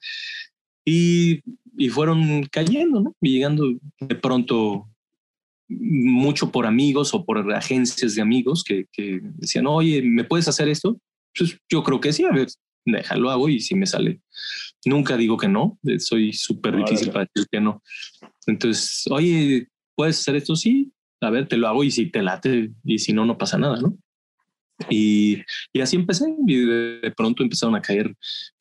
[0.85, 1.41] Y,
[1.77, 3.15] y fueron cayendo, ¿no?
[3.21, 3.65] Y llegando
[4.01, 4.89] de pronto
[5.81, 10.69] mucho por amigos o por agencias de amigos que, que, decían, oye, ¿me puedes hacer
[10.69, 10.99] esto?
[11.37, 12.49] Pues yo creo que sí, a ver,
[12.85, 14.21] déjalo hago y si me sale.
[14.85, 17.83] Nunca digo que no, eh, soy súper difícil para decir que no.
[18.47, 20.55] Entonces, oye, ¿puedes hacer esto?
[20.57, 23.59] Sí, a ver, te lo hago y si te late y si no, no pasa
[23.59, 23.97] nada, ¿no?
[24.91, 25.41] Y,
[25.73, 28.13] y, así empecé y de pronto empezaron a caer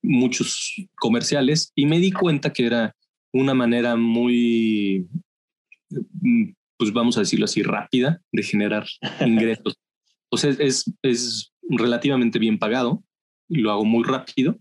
[0.04, 2.95] muchos comerciales y me di cuenta que era
[3.34, 5.08] una manera muy
[5.89, 8.86] mm, pues vamos a decirlo así, rápida de generar
[9.26, 9.76] ingresos.
[10.30, 13.04] o sea, es, es relativamente bien pagado,
[13.50, 14.60] lo hago muy rápido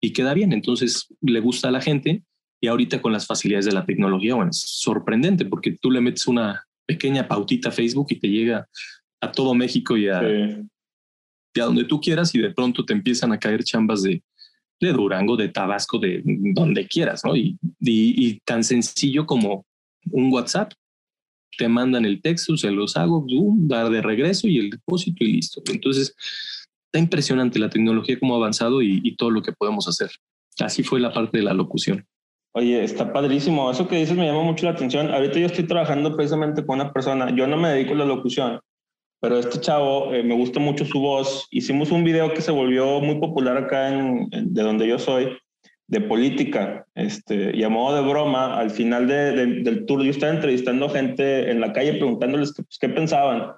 [0.00, 0.52] y queda bien.
[0.52, 2.22] Entonces le gusta a la gente
[2.60, 6.26] y ahorita con las facilidades de la tecnología, bueno, es sorprendente porque tú le metes
[6.26, 8.68] una pequeña pautita a Facebook y te llega
[9.20, 10.64] a todo México y a, a
[11.64, 14.22] donde tú quieras y de pronto te empiezan a caer chambas de,
[14.80, 17.34] de Durango, de Tabasco, de donde quieras, ¿no?
[17.34, 19.66] Y, y, y, tan sencillo como
[20.10, 20.72] un WhatsApp
[21.56, 23.26] te mandan el texto, se los hago,
[23.58, 25.62] dar de regreso y el depósito y listo.
[25.72, 26.14] Entonces,
[26.86, 30.10] está impresionante la tecnología, cómo ha avanzado y, todo lo que podemos hacer.
[30.60, 32.06] Así fue la parte de la locución.
[32.54, 33.70] Oye, está padrísimo.
[33.70, 35.10] Eso que dices me llama mucho la atención.
[35.10, 37.34] Ahorita yo estoy trabajando precisamente con una persona.
[37.36, 38.60] Yo no me dedico a la locución,
[39.20, 41.46] pero este chavo eh, me gusta mucho su voz.
[41.50, 45.36] Hicimos un video que se volvió muy popular acá en, de donde yo soy,
[45.88, 46.86] de política.
[46.94, 51.94] Este, llamó de broma, al final del tour yo estaba entrevistando gente en la calle
[51.94, 53.52] preguntándoles qué, pues, qué pensaban.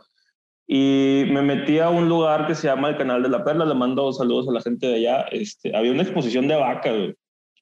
[0.66, 3.74] Y me metí a un lugar que se llama el Canal de la Perla, le
[3.74, 5.22] mando saludos a la gente de allá.
[5.30, 7.14] Este, había una exposición de vacas,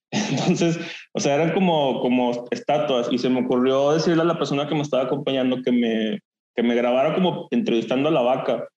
[0.10, 0.78] Entonces,
[1.12, 4.74] o sea, eran como, como estatuas y se me ocurrió decirle a la persona que
[4.74, 6.20] me estaba acompañando que me,
[6.54, 8.68] que me grabara como entrevistando a la vaca.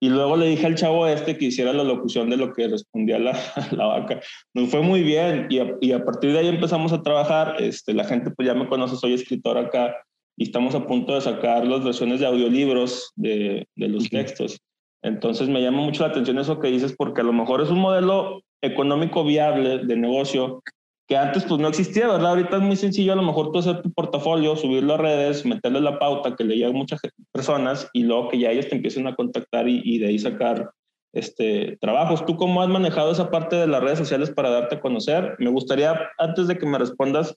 [0.00, 3.18] Y luego le dije al chavo este que hiciera la locución de lo que respondía
[3.18, 3.36] la,
[3.72, 4.20] la vaca.
[4.54, 7.56] Nos fue muy bien y a, y a, partir de ahí empezamos a trabajar.
[7.58, 9.96] Este, la gente pues ya me conoce, soy escritor acá
[10.36, 14.60] y estamos a punto de sacar las versiones de audiolibros de, de los textos.
[15.02, 17.80] Entonces me llama mucho la atención eso que dices porque a lo mejor es un
[17.80, 20.62] modelo económico viable de negocio
[21.08, 22.30] que antes pues no existía, ¿verdad?
[22.30, 25.80] Ahorita es muy sencillo a lo mejor tú hacer tu portafolio, subirlo a redes, meterle
[25.80, 27.00] la pauta que le llegue a muchas
[27.32, 30.70] personas y luego que ya ellos te empiecen a contactar y, y, de ahí sacar
[31.14, 32.26] este, trabajos.
[32.26, 35.34] ¿Tú cómo has manejado esa parte de las redes sociales para darte a conocer?
[35.38, 37.34] Me gustaría, antes de que me respondas,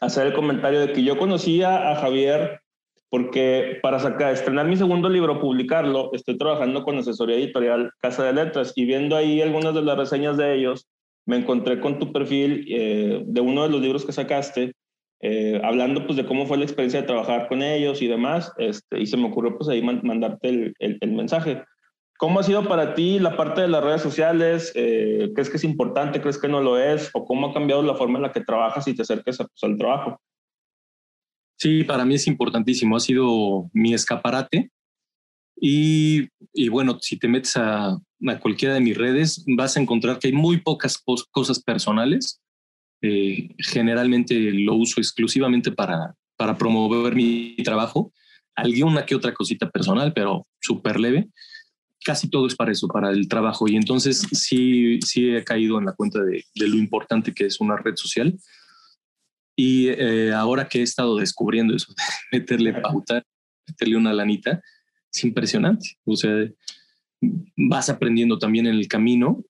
[0.00, 2.60] hacer el comentario de que yo conocía a Javier
[3.08, 8.32] porque para sacar, estrenar mi segundo libro, publicarlo, estoy trabajando con asesoría editorial Casa de
[8.32, 10.88] Letras y viendo ahí algunas de las reseñas de ellos,
[11.26, 14.74] me encontré con tu perfil eh, de uno de los libros que sacaste,
[15.20, 19.00] eh, hablando pues de cómo fue la experiencia de trabajar con ellos y demás, este,
[19.00, 21.62] y se me ocurrió pues ahí mandarte el, el, el, mensaje.
[22.18, 24.72] ¿Cómo ha sido para ti la parte de las redes sociales?
[24.74, 26.20] Eh, ¿Crees que es importante?
[26.20, 27.10] ¿Crees que no lo es?
[27.14, 29.62] ¿O cómo ha cambiado la forma en la que trabajas y te acerques a, pues,
[29.62, 30.20] al trabajo?
[31.58, 32.96] Sí, para mí es importantísimo.
[32.96, 34.70] Ha sido mi escaparate.
[35.56, 40.18] Y, y bueno, si te metes a, a, cualquiera de mis redes, vas a encontrar
[40.18, 42.40] que hay muy pocas cosas personales.
[43.02, 48.12] Eh, generalmente lo uso exclusivamente para, para promover mi trabajo.
[48.56, 51.28] Alguna que otra cosita personal, pero súper leve.
[52.04, 53.66] Casi todo es para eso, para el trabajo.
[53.68, 57.60] Y entonces sí, sí he caído en la cuenta de, de lo importante que es
[57.60, 58.36] una red social
[59.56, 61.92] y eh, ahora que he estado descubriendo eso,
[62.32, 63.22] meterle pauta,
[63.68, 64.60] meterle una lanita,
[65.14, 65.96] es impresionante.
[66.04, 66.32] O sea,
[67.56, 69.44] vas aprendiendo también en el camino.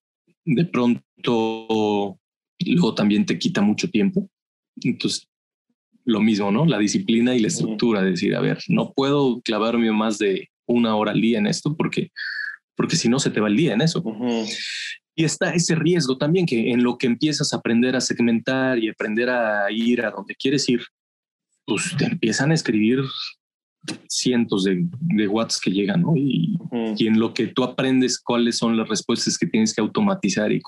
[0.45, 2.19] De pronto,
[2.59, 4.29] luego también te quita mucho tiempo.
[4.81, 5.27] Entonces,
[6.05, 6.65] lo mismo, ¿no?
[6.65, 11.11] La disciplina y la estructura, decir, a ver, no puedo clavarme más de una hora
[11.11, 12.11] al día en esto porque,
[12.75, 14.01] porque si no se te va el día en eso.
[14.03, 14.57] Uh -huh.
[15.17, 18.89] Y está ese riesgo también que en lo que empiezas a aprender a segmentar y
[18.89, 20.81] aprender a ir a donde quieres ir,
[21.65, 22.99] pues te empiezan a escribir
[24.09, 26.15] cientos de, de watts que llegan, ¿no?
[26.15, 26.95] Y, uh -huh.
[26.97, 30.61] y, en lo que tú aprendes cuáles son las respuestas que tienes que automatizar y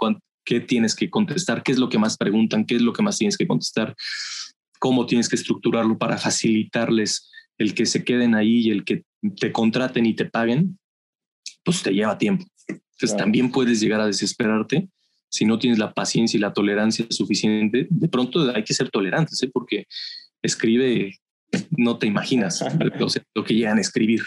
[0.43, 3.17] qué tienes que contestar, qué es lo que más preguntan, qué es lo que más
[3.17, 3.95] tienes que contestar,
[4.79, 9.03] cómo tienes que estructurarlo para facilitarles el que se queden ahí y el que
[9.39, 10.77] te contraten y te paguen,
[11.63, 12.45] pues te lleva tiempo.
[12.67, 13.17] Entonces claro.
[13.17, 14.87] también puedes llegar a desesperarte
[15.29, 17.87] si no tienes la paciencia y la tolerancia suficiente.
[17.89, 19.49] De pronto hay que ser tolerantes, ¿eh?
[19.51, 19.85] porque
[20.41, 21.15] escribe,
[21.71, 24.21] no te imaginas o sea, lo que llegan a escribir.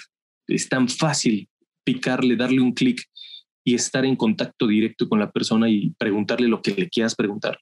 [0.47, 1.49] Es tan fácil
[1.85, 3.05] picarle, darle un clic
[3.65, 7.59] y estar en contacto directo con la persona y preguntarle lo que le quieras preguntar,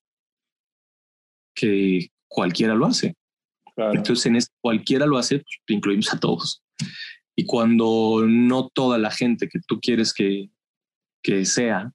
[1.54, 3.14] que cualquiera lo hace.
[3.74, 3.94] Claro.
[3.94, 6.62] Entonces, en cualquiera lo hace, pues, incluimos a todos.
[7.36, 10.50] Y cuando no toda la gente que tú quieres que,
[11.22, 11.92] que sea,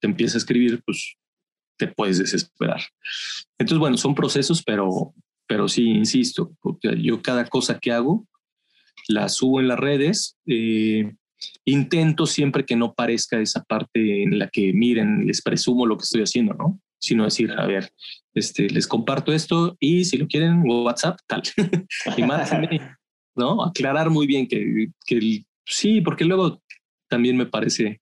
[0.00, 1.16] te empieza a escribir, pues
[1.78, 2.80] te puedes desesperar.
[3.58, 5.14] Entonces, bueno, son procesos, pero,
[5.48, 8.28] pero sí, insisto, porque yo cada cosa que hago
[9.08, 10.36] la subo en las redes.
[10.46, 11.12] Eh,
[11.64, 16.04] intento siempre que no parezca esa parte en la que miren, les presumo lo que
[16.04, 16.80] estoy haciendo, ¿no?
[17.00, 17.92] Sino decir, a ver,
[18.34, 21.42] este, les comparto esto y si lo quieren, WhatsApp, tal.
[23.36, 23.64] ¿no?
[23.64, 26.60] Aclarar muy bien que, que sí, porque luego
[27.08, 28.00] también me parece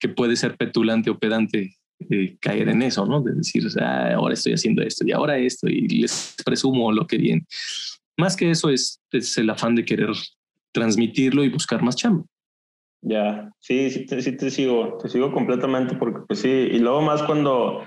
[0.00, 1.76] que puede ser petulante o pedante
[2.10, 3.20] eh, caer en eso, ¿no?
[3.20, 7.18] De decir, ah, ahora estoy haciendo esto y ahora esto y les presumo lo que
[7.18, 7.46] bien.
[8.16, 10.10] Más que eso es, es el afán de querer
[10.72, 12.24] transmitirlo y buscar más chamba.
[13.02, 17.02] Ya, sí, sí te, sí te sigo, te sigo completamente porque pues sí, y luego
[17.02, 17.82] más cuando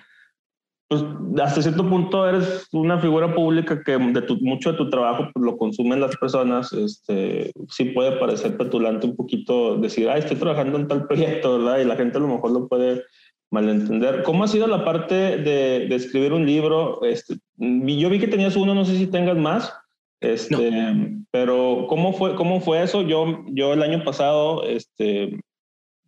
[0.88, 1.04] pues
[1.42, 5.46] hasta cierto punto eres una figura pública que de tu, mucho de tu trabajo pues,
[5.46, 10.78] lo consumen las personas, este, sí puede parecer petulante un poquito decir, ah, estoy trabajando
[10.78, 11.80] en tal proyecto, ¿verdad?
[11.80, 13.04] Y la gente a lo mejor lo puede
[13.52, 14.24] malentender.
[14.24, 17.04] ¿Cómo ha sido la parte de, de escribir un libro?
[17.04, 19.74] Este, yo vi que tenías uno, no sé si tengas más,
[20.20, 21.24] este, no.
[21.32, 23.02] pero ¿cómo fue, ¿cómo fue eso?
[23.04, 25.40] Yo, yo el año pasado este,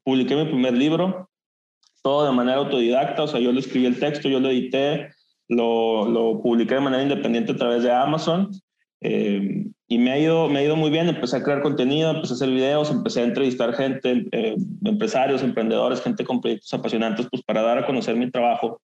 [0.03, 1.29] publiqué mi primer libro,
[2.01, 5.09] todo de manera autodidacta, o sea, yo le escribí el texto, yo lo edité,
[5.47, 8.49] lo, lo publiqué de manera independiente a través de Amazon
[9.01, 12.33] eh, y me ha, ido, me ha ido muy bien, empecé a crear contenido, empecé
[12.33, 17.41] a hacer videos, empecé a entrevistar gente, eh, empresarios, emprendedores, gente con proyectos apasionantes, pues
[17.41, 18.81] para dar a conocer mi trabajo.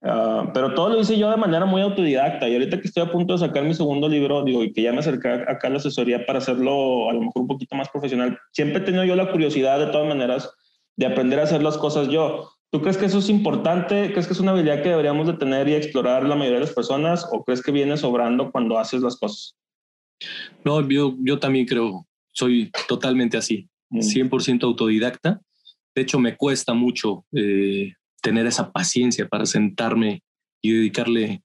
[0.00, 3.12] Uh, pero todo lo hice yo de manera muy autodidacta y ahorita que estoy a
[3.12, 5.76] punto de sacar mi segundo libro, digo, y que ya me acerqué acá a la
[5.76, 9.30] asesoría para hacerlo a lo mejor un poquito más profesional, siempre he tenido yo la
[9.30, 10.50] curiosidad de todas maneras
[10.96, 12.50] de aprender a hacer las cosas yo.
[12.70, 14.10] ¿Tú crees que eso es importante?
[14.10, 16.74] ¿Crees que es una habilidad que deberíamos de tener y explorar la mayoría de las
[16.74, 17.24] personas?
[17.30, 19.54] ¿O crees que viene sobrando cuando haces las cosas?
[20.64, 24.64] No, yo, yo también creo, soy totalmente así, 100% mm.
[24.64, 25.40] autodidacta.
[25.94, 30.22] De hecho, me cuesta mucho eh, tener esa paciencia para sentarme
[30.62, 31.42] y dedicarle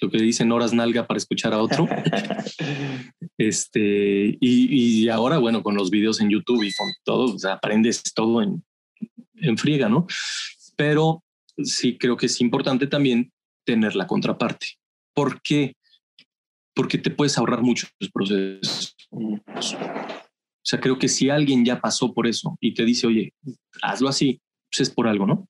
[0.00, 1.88] lo que dicen horas nalga para escuchar a otro.
[3.38, 8.42] este, y, y, ahora, bueno, con los videos en YouTube y con todo, aprendes todo
[8.42, 8.62] en,
[9.34, 10.06] en friega, ¿no?
[10.78, 11.24] pero
[11.62, 13.32] sí creo que es importante también
[13.64, 14.78] tener la contraparte.
[15.12, 15.74] ¿Por qué?
[16.78, 18.96] Porque te puedes ahorrar muchos procesos.
[19.10, 19.40] O
[20.62, 23.34] sea, creo que si alguien ya pasó por eso y te dice, oye,
[23.82, 25.48] hazlo así, pues es por algo, ¿no?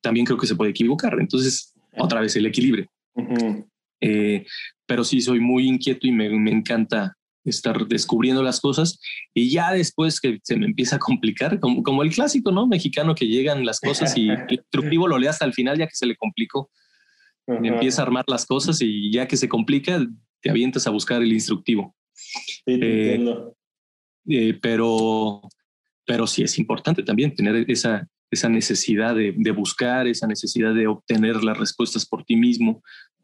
[0.00, 1.16] También creo que se puede equivocar.
[1.20, 2.88] Entonces, otra vez el equilibrio.
[4.00, 4.44] Eh,
[4.84, 8.98] pero sí, soy muy inquieto y me, me encanta estar descubriendo las cosas
[9.32, 12.66] y ya después que se me empieza a complicar, como, como el clásico, ¿no?
[12.66, 15.94] Mexicano que llegan las cosas y el instructivo lo lee hasta el final ya que
[15.94, 16.70] se le complicó.
[17.46, 20.00] Empieza a armar las cosas y ya que se complica,
[20.44, 21.96] te avientas a buscar el instructivo.
[22.66, 23.18] Eh,
[24.28, 25.40] eh, pero,
[26.06, 30.86] pero sí es importante también tener esa, esa necesidad de, de, buscar, esa necesidad de
[30.86, 32.82] obtener las respuestas por ti mismo,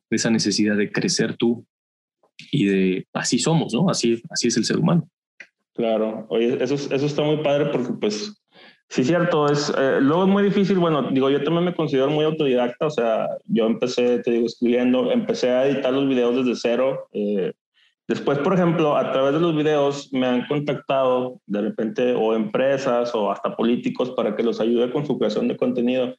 [0.09, 1.67] esa necesidad de crecer tú
[2.51, 3.91] y de así somos, ¿no?
[3.91, 5.07] Así, así es el ser humano.
[5.75, 8.35] Claro, oye, eso, eso está muy padre porque pues
[8.91, 12.25] sí, cierto, es, eh, luego es muy difícil, bueno, digo, yo también me considero muy
[12.25, 17.09] autodidacta, o sea, yo empecé, te digo, escribiendo, empecé a editar los videos desde cero.
[17.13, 17.53] Eh,
[18.09, 23.15] después, por ejemplo, a través de los videos me han contactado de repente o empresas
[23.15, 26.17] o hasta políticos para que los ayude con su creación de contenido.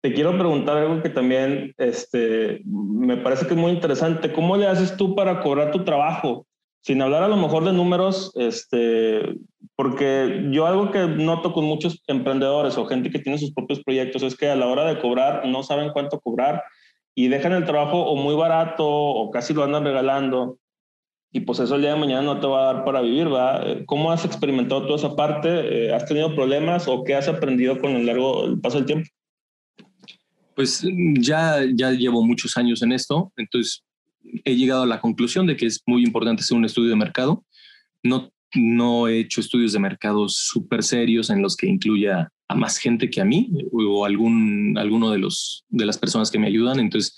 [0.00, 4.32] Te quiero preguntar algo que también este, me parece que es muy interesante.
[4.32, 6.46] ¿Cómo le haces tú para cobrar tu trabajo?
[6.80, 9.34] Sin hablar a lo mejor de números, este,
[9.76, 14.22] porque yo algo que noto con muchos emprendedores o gente que tiene sus propios proyectos
[14.22, 16.62] es que a la hora de cobrar no saben cuánto cobrar
[17.14, 20.58] y dejan el trabajo o muy barato o casi lo andan regalando
[21.32, 23.62] y pues eso el día de mañana no te va a dar para vivir, ¿va?
[23.84, 25.92] ¿Cómo has experimentado toda esa parte?
[25.92, 29.08] ¿Has tenido problemas o qué has aprendido con el largo el paso del tiempo?
[30.54, 30.82] Pues
[31.18, 33.84] ya, ya llevo muchos años en esto, entonces
[34.46, 37.44] he llegado a la conclusión de que es muy importante hacer un estudio de mercado.
[38.02, 42.78] No, no he hecho estudios de mercado súper serios en los que incluya a más
[42.78, 46.78] gente que a mí o algún, alguno de, los, de las personas que me ayudan.
[46.78, 47.16] Entonces,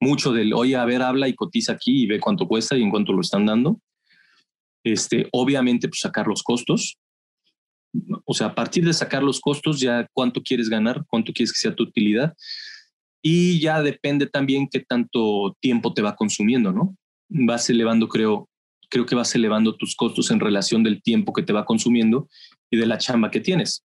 [0.00, 2.90] mucho del, oye, a ver, habla y cotiza aquí y ve cuánto cuesta y en
[2.90, 3.80] cuánto lo están dando.
[4.84, 6.98] Este, obviamente, pues sacar los costos.
[8.24, 11.60] O sea, a partir de sacar los costos, ya cuánto quieres ganar, cuánto quieres que
[11.60, 12.34] sea tu utilidad
[13.26, 16.94] y ya depende también qué tanto tiempo te va consumiendo, ¿no?
[17.30, 18.50] Vas elevando, creo,
[18.94, 22.28] creo que vas elevando tus costos en relación del tiempo que te va consumiendo
[22.70, 23.84] y de la chamba que tienes,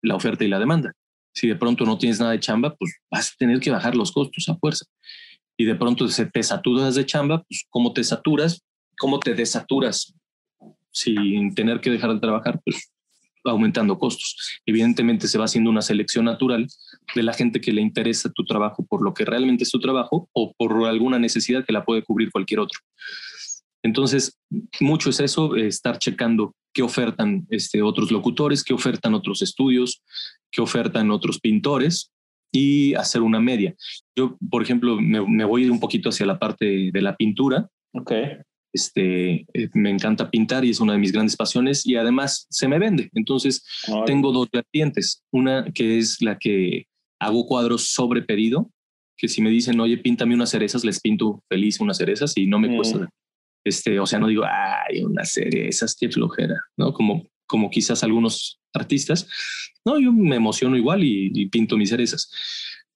[0.00, 0.94] la oferta y la demanda.
[1.34, 4.10] Si de pronto no tienes nada de chamba, pues vas a tener que bajar los
[4.10, 4.86] costos a fuerza.
[5.58, 8.64] Y de pronto se te saturas de chamba, pues ¿cómo te saturas?
[8.98, 10.14] ¿Cómo te desaturas?
[10.90, 12.90] Sin tener que dejar de trabajar, pues
[13.44, 14.36] aumentando costos.
[14.64, 16.66] Evidentemente se va haciendo una selección natural
[17.14, 20.30] de la gente que le interesa tu trabajo por lo que realmente es tu trabajo
[20.32, 22.80] o por alguna necesidad que la puede cubrir cualquier otro.
[23.88, 24.38] Entonces,
[24.80, 30.02] mucho es eso, estar checando qué ofertan este, otros locutores, qué ofertan otros estudios,
[30.52, 32.10] qué ofertan otros pintores
[32.52, 33.74] y hacer una media.
[34.14, 37.66] Yo, por ejemplo, me, me voy un poquito hacia la parte de la pintura.
[37.94, 38.36] Okay.
[38.74, 42.68] Este, eh, me encanta pintar y es una de mis grandes pasiones y además se
[42.68, 43.08] me vende.
[43.14, 43.64] Entonces
[44.04, 45.24] tengo dos vertientes.
[45.32, 46.84] Una que es la que
[47.18, 48.70] hago cuadros sobre pedido,
[49.16, 52.58] que si me dicen, oye, píntame unas cerezas, les pinto feliz unas cerezas y no
[52.58, 53.08] me cuesta.
[53.64, 56.92] Este, o sea, no digo, ay, unas cerezas, qué flojera, ¿no?
[56.92, 59.28] Como, como quizás algunos artistas.
[59.84, 62.30] No, yo me emociono igual y, y pinto mis cerezas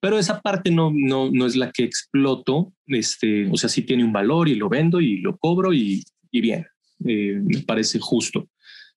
[0.02, 4.02] pero esa parte no, no, no es la que exploto, este, o sea, sí tiene
[4.02, 6.66] un valor y lo vendo y lo cobro y, y bien,
[7.06, 8.48] eh, me parece justo.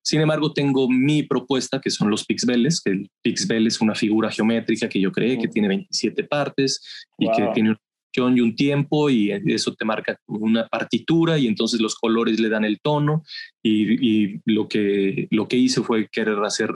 [0.02, 4.32] Sin embargo, tengo mi propuesta, que son los pixbeles, que el pixbel es una figura
[4.32, 6.82] geométrica que yo creé, que tiene 27 partes
[7.20, 7.80] y que tiene una
[8.18, 12.66] y un tiempo y eso te marca una partitura y entonces los colores le dan
[12.66, 13.24] el tono
[13.62, 16.72] y, lo, que, lo que hice fue querer hacer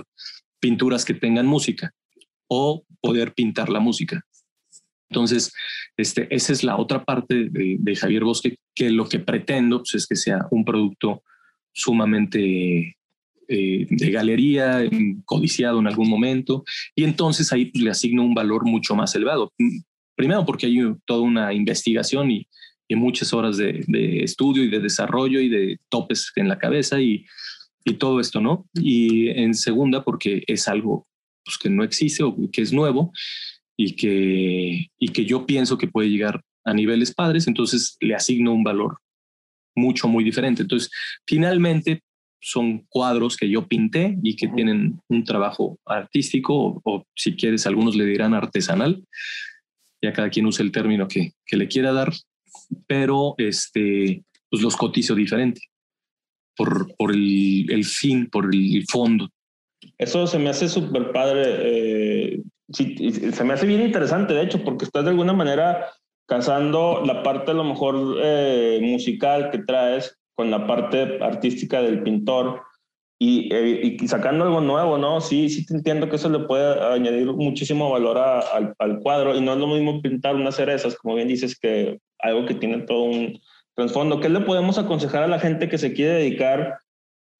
[0.59, 1.93] pinturas que tengan música
[2.47, 4.21] o poder pintar la música.
[5.09, 5.53] Entonces,
[5.97, 10.07] este, esa es la otra parte de, Javier Bosque, que lo que pretendo pues, es
[10.07, 11.23] que sea un producto
[11.71, 12.97] sumamente
[13.47, 14.87] eh, de galería,
[15.25, 16.63] codiciado en algún momento,
[16.95, 19.51] y entonces ahí pues, le asigno un valor mucho más elevado.
[20.19, 22.45] Primero porque hay toda una investigación y,
[22.91, 23.85] muchas horas de,
[24.21, 27.23] estudio y de desarrollo y de topes en la cabeza y,
[27.85, 28.67] y todo esto, ¿no?
[28.73, 31.07] Y en segunda porque es algo
[31.45, 33.13] pues, que no existe o que es nuevo
[33.77, 38.53] y que, y que yo pienso que puede llegar a niveles padres, entonces le asigno
[38.53, 38.97] un valor
[39.73, 40.63] mucho, muy diferente.
[40.63, 40.91] Entonces,
[41.25, 42.01] finalmente
[42.41, 47.95] son cuadros que yo pinté y que tienen un trabajo artístico o, si quieres, algunos
[47.95, 49.01] le dirán artesanal.
[50.01, 52.13] Ya cada quien usa el término que, que le quiera dar,
[52.87, 55.61] pero este, pues los cotizo diferente
[56.55, 59.29] por, por el, el, fin, por el fondo.
[59.97, 61.43] Eso se me hace súper padre.
[61.47, 62.41] Eh,
[62.71, 65.87] se me hace bien interesante, de hecho, porque estás de alguna manera
[66.27, 72.03] casando la parte a lo mejor eh, musical que traes con la parte artística del
[72.03, 72.61] pintor
[73.21, 75.19] y, eh, y, sacando algo nuevo, ¿no?
[75.19, 79.41] Sí, sí te entiendo que eso le puede añadir muchísimo valor al, al, cuadro y
[79.41, 83.03] no es lo mismo pintar unas cerezas, como bien dices, que algo que tiene todo
[83.03, 83.37] un
[83.75, 84.21] trasfondo.
[84.21, 86.79] ¿Qué le podemos aconsejar a la gente que se quiere dedicar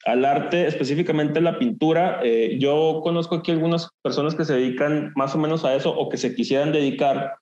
[0.06, 2.20] al arte, específicamente la pintura?
[2.24, 6.10] Eh, yo conozco aquí algunas personas que se dedican más o menos a eso o
[6.10, 7.36] que se quisieran dedicar,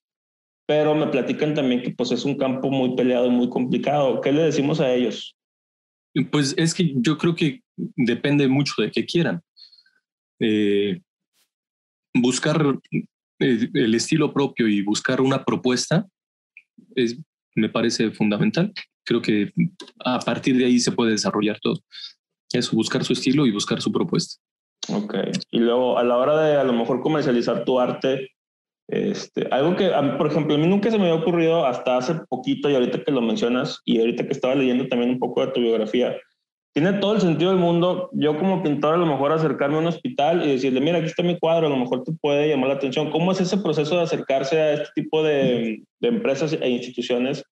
[0.68, 4.22] pero me platican también que pues es un campo muy peleado y muy complicado.
[4.22, 5.37] ¿Qué le decimos a ellos?
[6.32, 7.62] Pues es que yo creo que
[7.96, 9.42] depende mucho de qué quieran.
[10.40, 11.02] Eh,
[12.14, 12.80] buscar
[13.40, 16.08] eh, el estilo propio y buscar una propuesta
[16.96, 17.20] es,
[17.56, 18.74] me parece fundamental.
[19.06, 19.52] Creo que
[20.04, 21.82] a partir de ahí se puede desarrollar todo.
[22.52, 24.42] Eso, buscar su estilo y buscar su propuesta.
[24.90, 25.16] Ok.
[25.52, 28.32] Y luego, a la hora de a lo mejor comercializar tu arte,
[28.88, 32.70] este, algo que, por ejemplo, a mí nunca se me había ocurrido hasta hace poquito
[32.70, 35.60] y ahorita que lo mencionas y ahorita que estaba leyendo también un poco de tu
[35.60, 36.16] biografía,
[36.74, 38.10] tiene todo el sentido del mundo.
[38.14, 41.24] Yo como pintor a lo mejor acercarme a un hospital y decirle, mira, aquí está
[41.24, 43.12] mi cuadro, a lo mejor te puede llamar la atención.
[43.12, 47.44] ¿Cómo es ese proceso de acercarse a este tipo de, de empresas e instituciones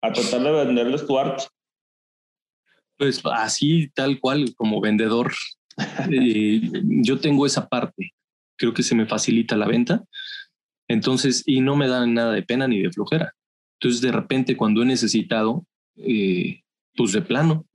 [0.00, 1.44] a tratar de venderles tu arte?
[2.96, 5.32] Pues así, tal cual, como vendedor,
[6.10, 8.12] eh, yo tengo esa parte.
[8.56, 10.04] Creo que se me facilita la venta
[10.88, 13.34] entonces, y no me dan nada de pena ni de flojera.
[13.80, 15.66] Entonces, de repente, cuando he necesitado,
[15.96, 16.62] eh,
[16.96, 17.66] pues de plano,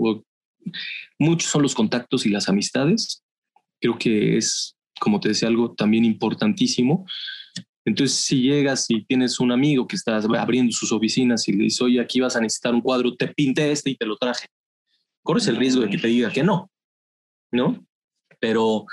[1.19, 3.23] muchos son los contactos y las amistades.
[3.79, 7.05] Creo que es, como te decía, algo también importantísimo.
[7.85, 11.81] Entonces, si llegas y tienes un amigo que está abriendo sus oficinas y le dices,
[11.81, 14.47] oye, aquí vas a necesitar un cuadro, te pinté este y te lo traje.
[15.21, 16.69] Corres el riesgo de que te diga que no,
[17.51, 17.85] ¿no?
[18.39, 18.85] Pero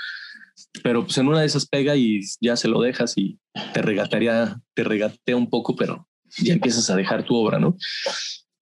[0.83, 3.39] pero pues en una de esas pega y ya se lo dejas y
[3.73, 6.07] te regatearía, te regatea un poco, pero
[6.37, 7.75] ya empiezas a dejar tu obra, ¿no?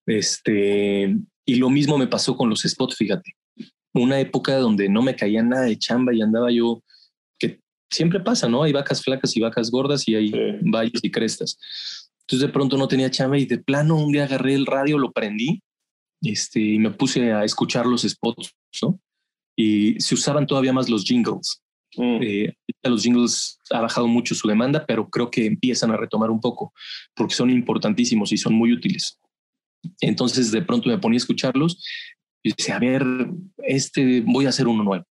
[0.05, 3.35] Este, y lo mismo me pasó con los spots, fíjate.
[3.93, 6.83] Una época donde no me caía nada de chamba y andaba yo,
[7.37, 8.63] que siempre pasa, ¿no?
[8.63, 10.31] Hay vacas flacas y vacas gordas y hay
[10.61, 11.57] valles y crestas.
[12.21, 15.11] Entonces de pronto no tenía chamba y de plano un día agarré el radio, lo
[15.11, 15.61] prendí
[16.21, 18.99] este, y me puse a escuchar los spots, ¿no?
[19.55, 21.61] Y se usaban todavía más los jingles.
[21.95, 22.19] Mm.
[22.21, 26.39] Eh, los jingles ha bajado mucho su demanda, pero creo que empiezan a retomar un
[26.39, 26.73] poco
[27.15, 29.19] porque son importantísimos y son muy útiles.
[30.01, 31.83] Entonces de pronto me ponía a escucharlos
[32.43, 33.03] y decía, a ver,
[33.57, 35.05] este voy a hacer uno nuevo.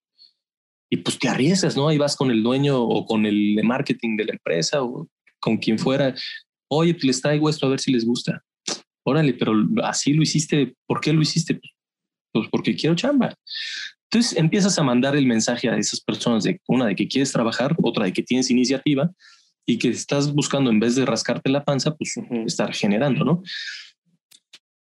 [0.91, 1.89] Y pues te arriesgas, ¿no?
[1.89, 5.07] Ahí vas con el dueño o con el de marketing de la empresa o
[5.39, 6.15] con quien fuera.
[6.71, 8.43] Oye, pues les traigo esto a ver si les gusta.
[9.05, 9.53] Órale, pero
[9.83, 10.75] así lo hiciste.
[10.87, 11.61] ¿Por qué lo hiciste?
[12.33, 13.35] Pues porque quiero chamba.
[14.11, 17.77] Entonces empiezas a mandar el mensaje a esas personas de una de que quieres trabajar,
[17.83, 19.11] otra de que tienes iniciativa
[19.67, 22.15] y que estás buscando en vez de rascarte la panza, pues
[22.47, 23.43] estar generando, ¿no?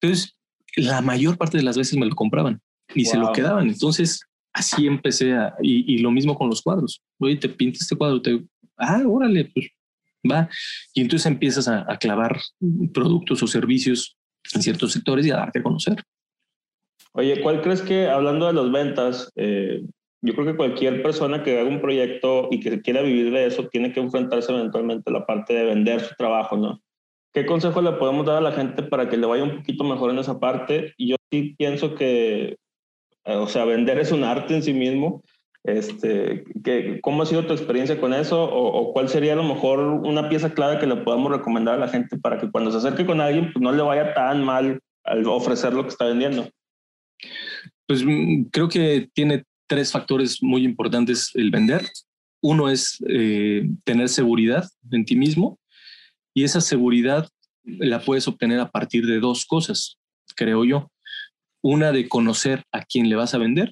[0.01, 0.37] Entonces,
[0.77, 2.63] la mayor parte de las veces me lo compraban
[2.95, 3.69] y se lo quedaban.
[3.69, 4.21] Entonces,
[4.53, 7.03] así empecé a, y, lo mismo con los cuadros.
[7.19, 8.45] Oye, te pinta este cuadro, te,
[8.77, 9.67] ah, órale, pues
[10.31, 10.49] va.
[10.95, 12.41] Y entonces empiezas a, a clavar
[12.95, 14.17] productos o servicios
[14.55, 15.97] en ciertos sectores y a darte a conocer.
[17.13, 19.83] Oye, ¿cuál crees que, hablando de las ventas, eh,
[20.23, 23.69] yo creo que cualquier persona que haga un proyecto y que quiera vivir de eso
[23.69, 26.81] tiene que enfrentarse eventualmente a la parte de vender su trabajo, ¿no?
[27.33, 30.11] ¿Qué consejo le podemos dar a la gente para que le vaya un poquito mejor
[30.11, 30.95] en esa parte?
[30.97, 32.57] Y yo sí pienso que,
[33.25, 35.23] eh, o sea, vender es un arte en sí mismo.
[35.63, 36.45] Este,
[37.03, 38.45] ¿Cómo ha sido tu experiencia con eso?
[38.45, 41.79] O, o, cuál sería a lo mejor una pieza clave que le podamos recomendar a
[41.79, 44.81] la gente para que cuando se acerque con alguien pues no le vaya tan mal
[45.05, 46.49] al ofrecer lo que está vendiendo?
[47.87, 51.89] Pues mm, creo que tiene tres factores muy importantes el vender.
[52.43, 55.59] Uno es eh, tener seguridad en ti mismo
[56.35, 57.29] y esa seguridad
[57.65, 59.99] la puedes obtener a partir de dos cosas,
[60.35, 60.91] creo yo.
[61.63, 63.71] Una de conocer a quién le vas a vender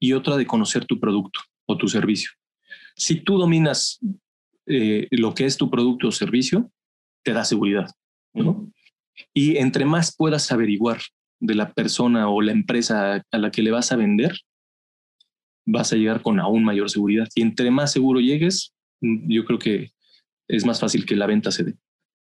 [0.00, 2.30] y otra de conocer tu producto o tu servicio.
[2.96, 4.00] Si tú dominas
[4.66, 6.70] eh, lo que es tu producto o servicio,
[7.22, 7.90] te da seguridad.
[9.34, 11.00] Y entre más puedas averiguar
[11.40, 14.36] de la persona o la empresa a la que le vas a vender,
[15.66, 17.28] vas a llegar con aún mayor seguridad.
[17.34, 19.90] Y entre más seguro llegues, yo creo que
[20.48, 21.74] es más fácil que la venta se dé.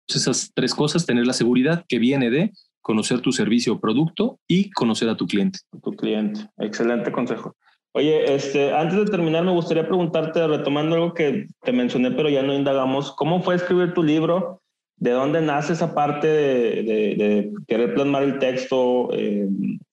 [0.08, 4.70] Esas tres cosas, tener la seguridad que viene de conocer tu servicio o producto y
[4.72, 5.60] conocer a tu cliente.
[5.82, 6.50] Tu cliente.
[6.58, 7.56] Excelente consejo.
[7.94, 12.42] Oye, este, antes de terminar, me gustaría preguntarte, retomando algo que te mencioné, pero ya
[12.42, 14.61] no indagamos, ¿cómo fue escribir tu libro?
[15.02, 19.50] ¿De dónde nace esa parte de, querer plasmar el texto, eh,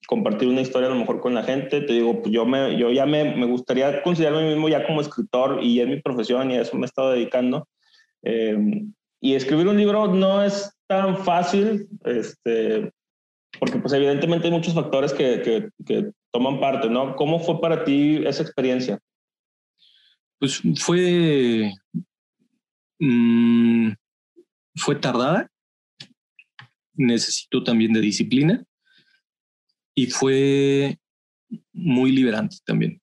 [0.06, 1.80] compartir una historia a lo mejor con la gente?
[1.80, 5.64] Te digo, pues yo, me, yo ya me, me gustaría considerarme mismo ya como escritor
[5.64, 7.66] y es mi profesión y a eso me he estado dedicando.
[8.22, 8.84] Eh,
[9.22, 12.92] y escribir un libro no es tan fácil, este,
[13.58, 17.16] porque pues evidentemente hay muchos factores que, que, que toman parte, ¿no?
[17.16, 18.98] ¿Cómo fue para ti esa experiencia?
[20.38, 21.72] Pues fue,
[22.98, 23.92] mmm,
[24.78, 25.50] fue tardada,
[26.94, 28.64] necesitó también de disciplina
[29.94, 30.98] y fue
[31.72, 33.00] muy liberante también.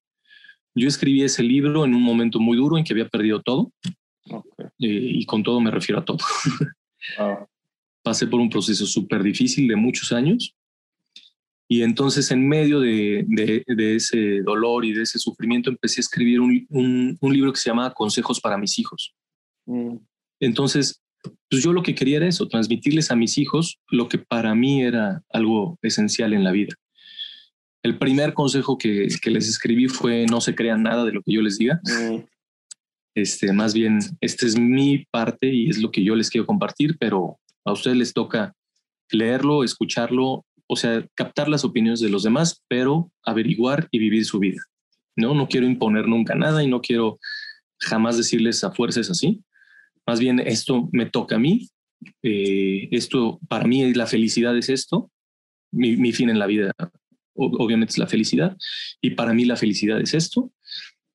[0.73, 3.71] Yo escribí ese libro en un momento muy duro en que había perdido todo.
[4.57, 6.17] Eh, y con todo me refiero a todo.
[8.03, 10.55] Pasé por un proceso súper difícil de muchos años
[11.67, 16.39] y entonces en medio de, de, ese dolor y de ese sufrimiento empecé a escribir
[16.39, 19.15] un, un, libro que se llama Consejos para mis hijos.
[19.65, 19.95] Mm.
[20.39, 21.01] Entonces,
[21.49, 24.84] pues yo lo que quería era eso, transmitirles a mis hijos lo que para mí
[24.84, 26.76] era algo esencial en la vida.
[27.84, 31.34] El primer consejo que, que les escribí fue no se crean nada de lo que
[31.34, 31.80] yo les diga.
[31.84, 32.23] Mm.
[33.15, 36.97] Este, más bien, esta es mi parte y es lo que yo les quiero compartir,
[36.99, 38.53] pero a ustedes les toca
[39.11, 44.39] leerlo, escucharlo o sea, captar las opiniones de los demás, pero averiguar y vivir su
[44.39, 44.61] vida.
[45.15, 47.19] No, no quiero imponer nunca nada y no quiero
[47.80, 49.41] jamás decirles a fuerzas así.
[50.07, 51.69] Más bien, esto me toca a mí.
[52.23, 55.11] Eh, esto, para mí, la felicidad es esto.
[55.71, 56.71] Mi, fin en la vida,
[57.33, 58.55] obviamente, es la felicidad.
[59.01, 60.51] Y para mí, la felicidad es esto.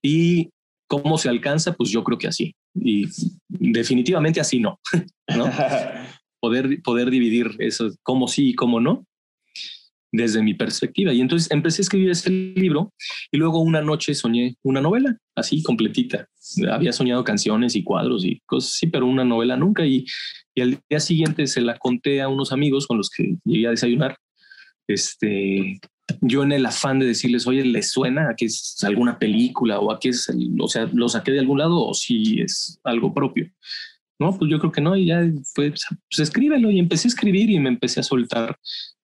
[0.03, 0.51] Y
[0.88, 2.55] cómo se alcanza, pues yo creo que así.
[2.74, 3.07] Y
[3.49, 4.80] definitivamente así no.
[5.36, 5.47] ¿no?
[6.41, 9.07] poder, poder dividir eso, cómo sí y cómo no,
[10.13, 11.13] desde mi perspectiva.
[11.13, 12.93] Y entonces empecé a escribir ese libro
[13.31, 16.27] y luego una noche soñé una novela así completita.
[16.71, 19.87] Había soñado canciones y cuadros y cosas así, pero una novela nunca.
[19.87, 20.05] Y,
[20.55, 23.71] y al día siguiente se la conté a unos amigos con los que llegué a
[23.71, 24.17] desayunar.
[24.87, 25.81] Este,
[26.21, 29.93] yo en el afán de decirles, oye, ¿les suena a que es alguna película o
[29.93, 33.51] a que es, o sea, lo saqué de algún lado o si es algo propio?
[34.21, 35.23] No, pues yo creo que no, y ya
[35.55, 38.55] fue, pues escríbelo y empecé a escribir y me empecé a soltar.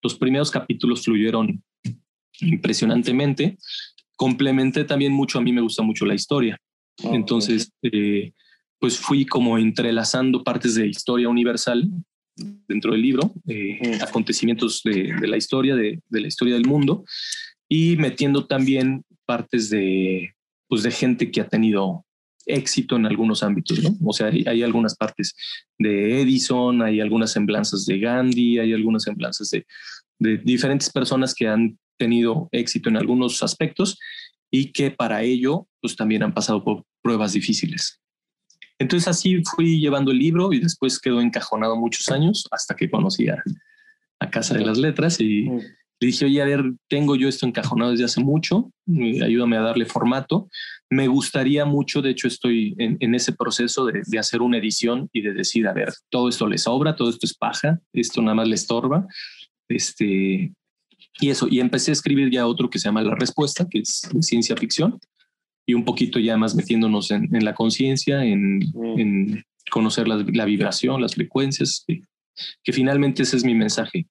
[0.03, 1.65] Los primeros capítulos fluyeron
[2.41, 3.57] impresionantemente.
[4.15, 6.61] Complementé también mucho, a mí me gusta mucho la historia.
[7.03, 8.33] Ah, Entonces, eh,
[8.79, 11.89] pues fui como entrelazando partes de historia universal
[12.69, 17.07] dentro del libro, eh, acontecimientos de, la historia, de, de, la historia del mundo,
[17.71, 20.35] y metiendo también partes de,
[20.69, 22.06] pues de gente que ha tenido
[22.47, 23.97] éxito en algunos ámbitos, ¿no?
[24.05, 25.35] O sea, hay, algunas partes
[25.79, 29.67] de Edison, hay algunas semblanzas de Gandhi, hay algunas semblanzas de,
[30.19, 33.99] diferentes personas que han tenido éxito en algunos aspectos
[34.51, 38.01] y que para ello, pues también han pasado por pruebas difíciles.
[38.79, 43.29] Entonces así fui llevando el libro y después quedó encajonado muchos años hasta que conocí
[43.29, 43.43] a,
[44.21, 45.51] a Casa de las Letras y,
[45.99, 48.71] le dije, oye, a ver, tengo yo esto encajonado desde hace mucho,
[49.23, 50.49] ayúdame a darle formato.
[50.91, 55.33] Me gustaría mucho, de hecho estoy en, ese proceso de, hacer una edición y de
[55.33, 58.57] decir, a ver, todo esto le sobra, todo esto es paja, esto nada más le
[58.57, 59.07] estorba.
[59.69, 60.53] Este,
[61.19, 64.07] y eso, y empecé a escribir ya otro que se llama La Respuesta, que es
[64.21, 64.99] ciencia ficción,
[65.67, 68.99] y un poquito ya más metiéndonos en, la conciencia, en, mm.
[69.01, 74.07] en, conocer la, la vibración, las frecuencias, que finalmente ese es mi mensaje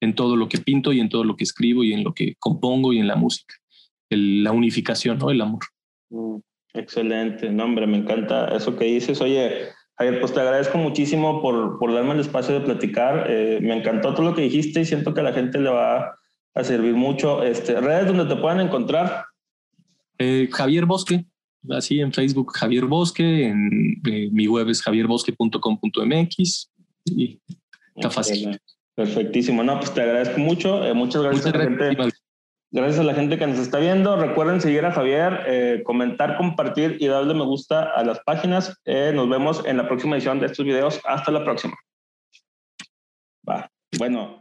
[0.00, 2.34] en todo lo que pinto y en todo lo que escribo y en lo que
[2.38, 3.54] compongo y en la música.
[4.10, 5.30] la unificación, ¿no?
[5.30, 5.60] El amor.
[6.10, 6.38] Mm,
[6.74, 9.20] excelente, no, hombre, me encanta eso que dices.
[9.20, 9.68] Oye,
[9.98, 13.26] Javier, pues te agradezco muchísimo por, por darme el espacio de platicar.
[13.28, 16.14] Eh, me encantó todo lo que dijiste y siento que a la gente le va
[16.54, 17.42] a servir mucho.
[17.42, 19.24] Este, redes donde te puedan encontrar.
[20.18, 21.26] Eh, Javier Bosque,
[21.70, 26.70] así en Facebook Javier Bosque, en eh, mi web es javierbosque.com.mx
[27.04, 27.40] y
[27.94, 28.58] está fácil.
[28.98, 29.62] Perfectísimo.
[29.62, 30.84] No, pues te agradezco mucho.
[30.84, 31.96] Eh, muchas gracias a la gente.
[32.72, 34.16] Gracias a la gente que nos está viendo.
[34.16, 38.76] Recuerden seguir a Javier, eh, comentar, compartir y darle me gusta a las páginas.
[38.86, 41.00] Eh, nos vemos en la próxima edición de estos videos.
[41.04, 41.76] Hasta la próxima.
[43.48, 43.70] Va.
[43.98, 44.40] Bueno.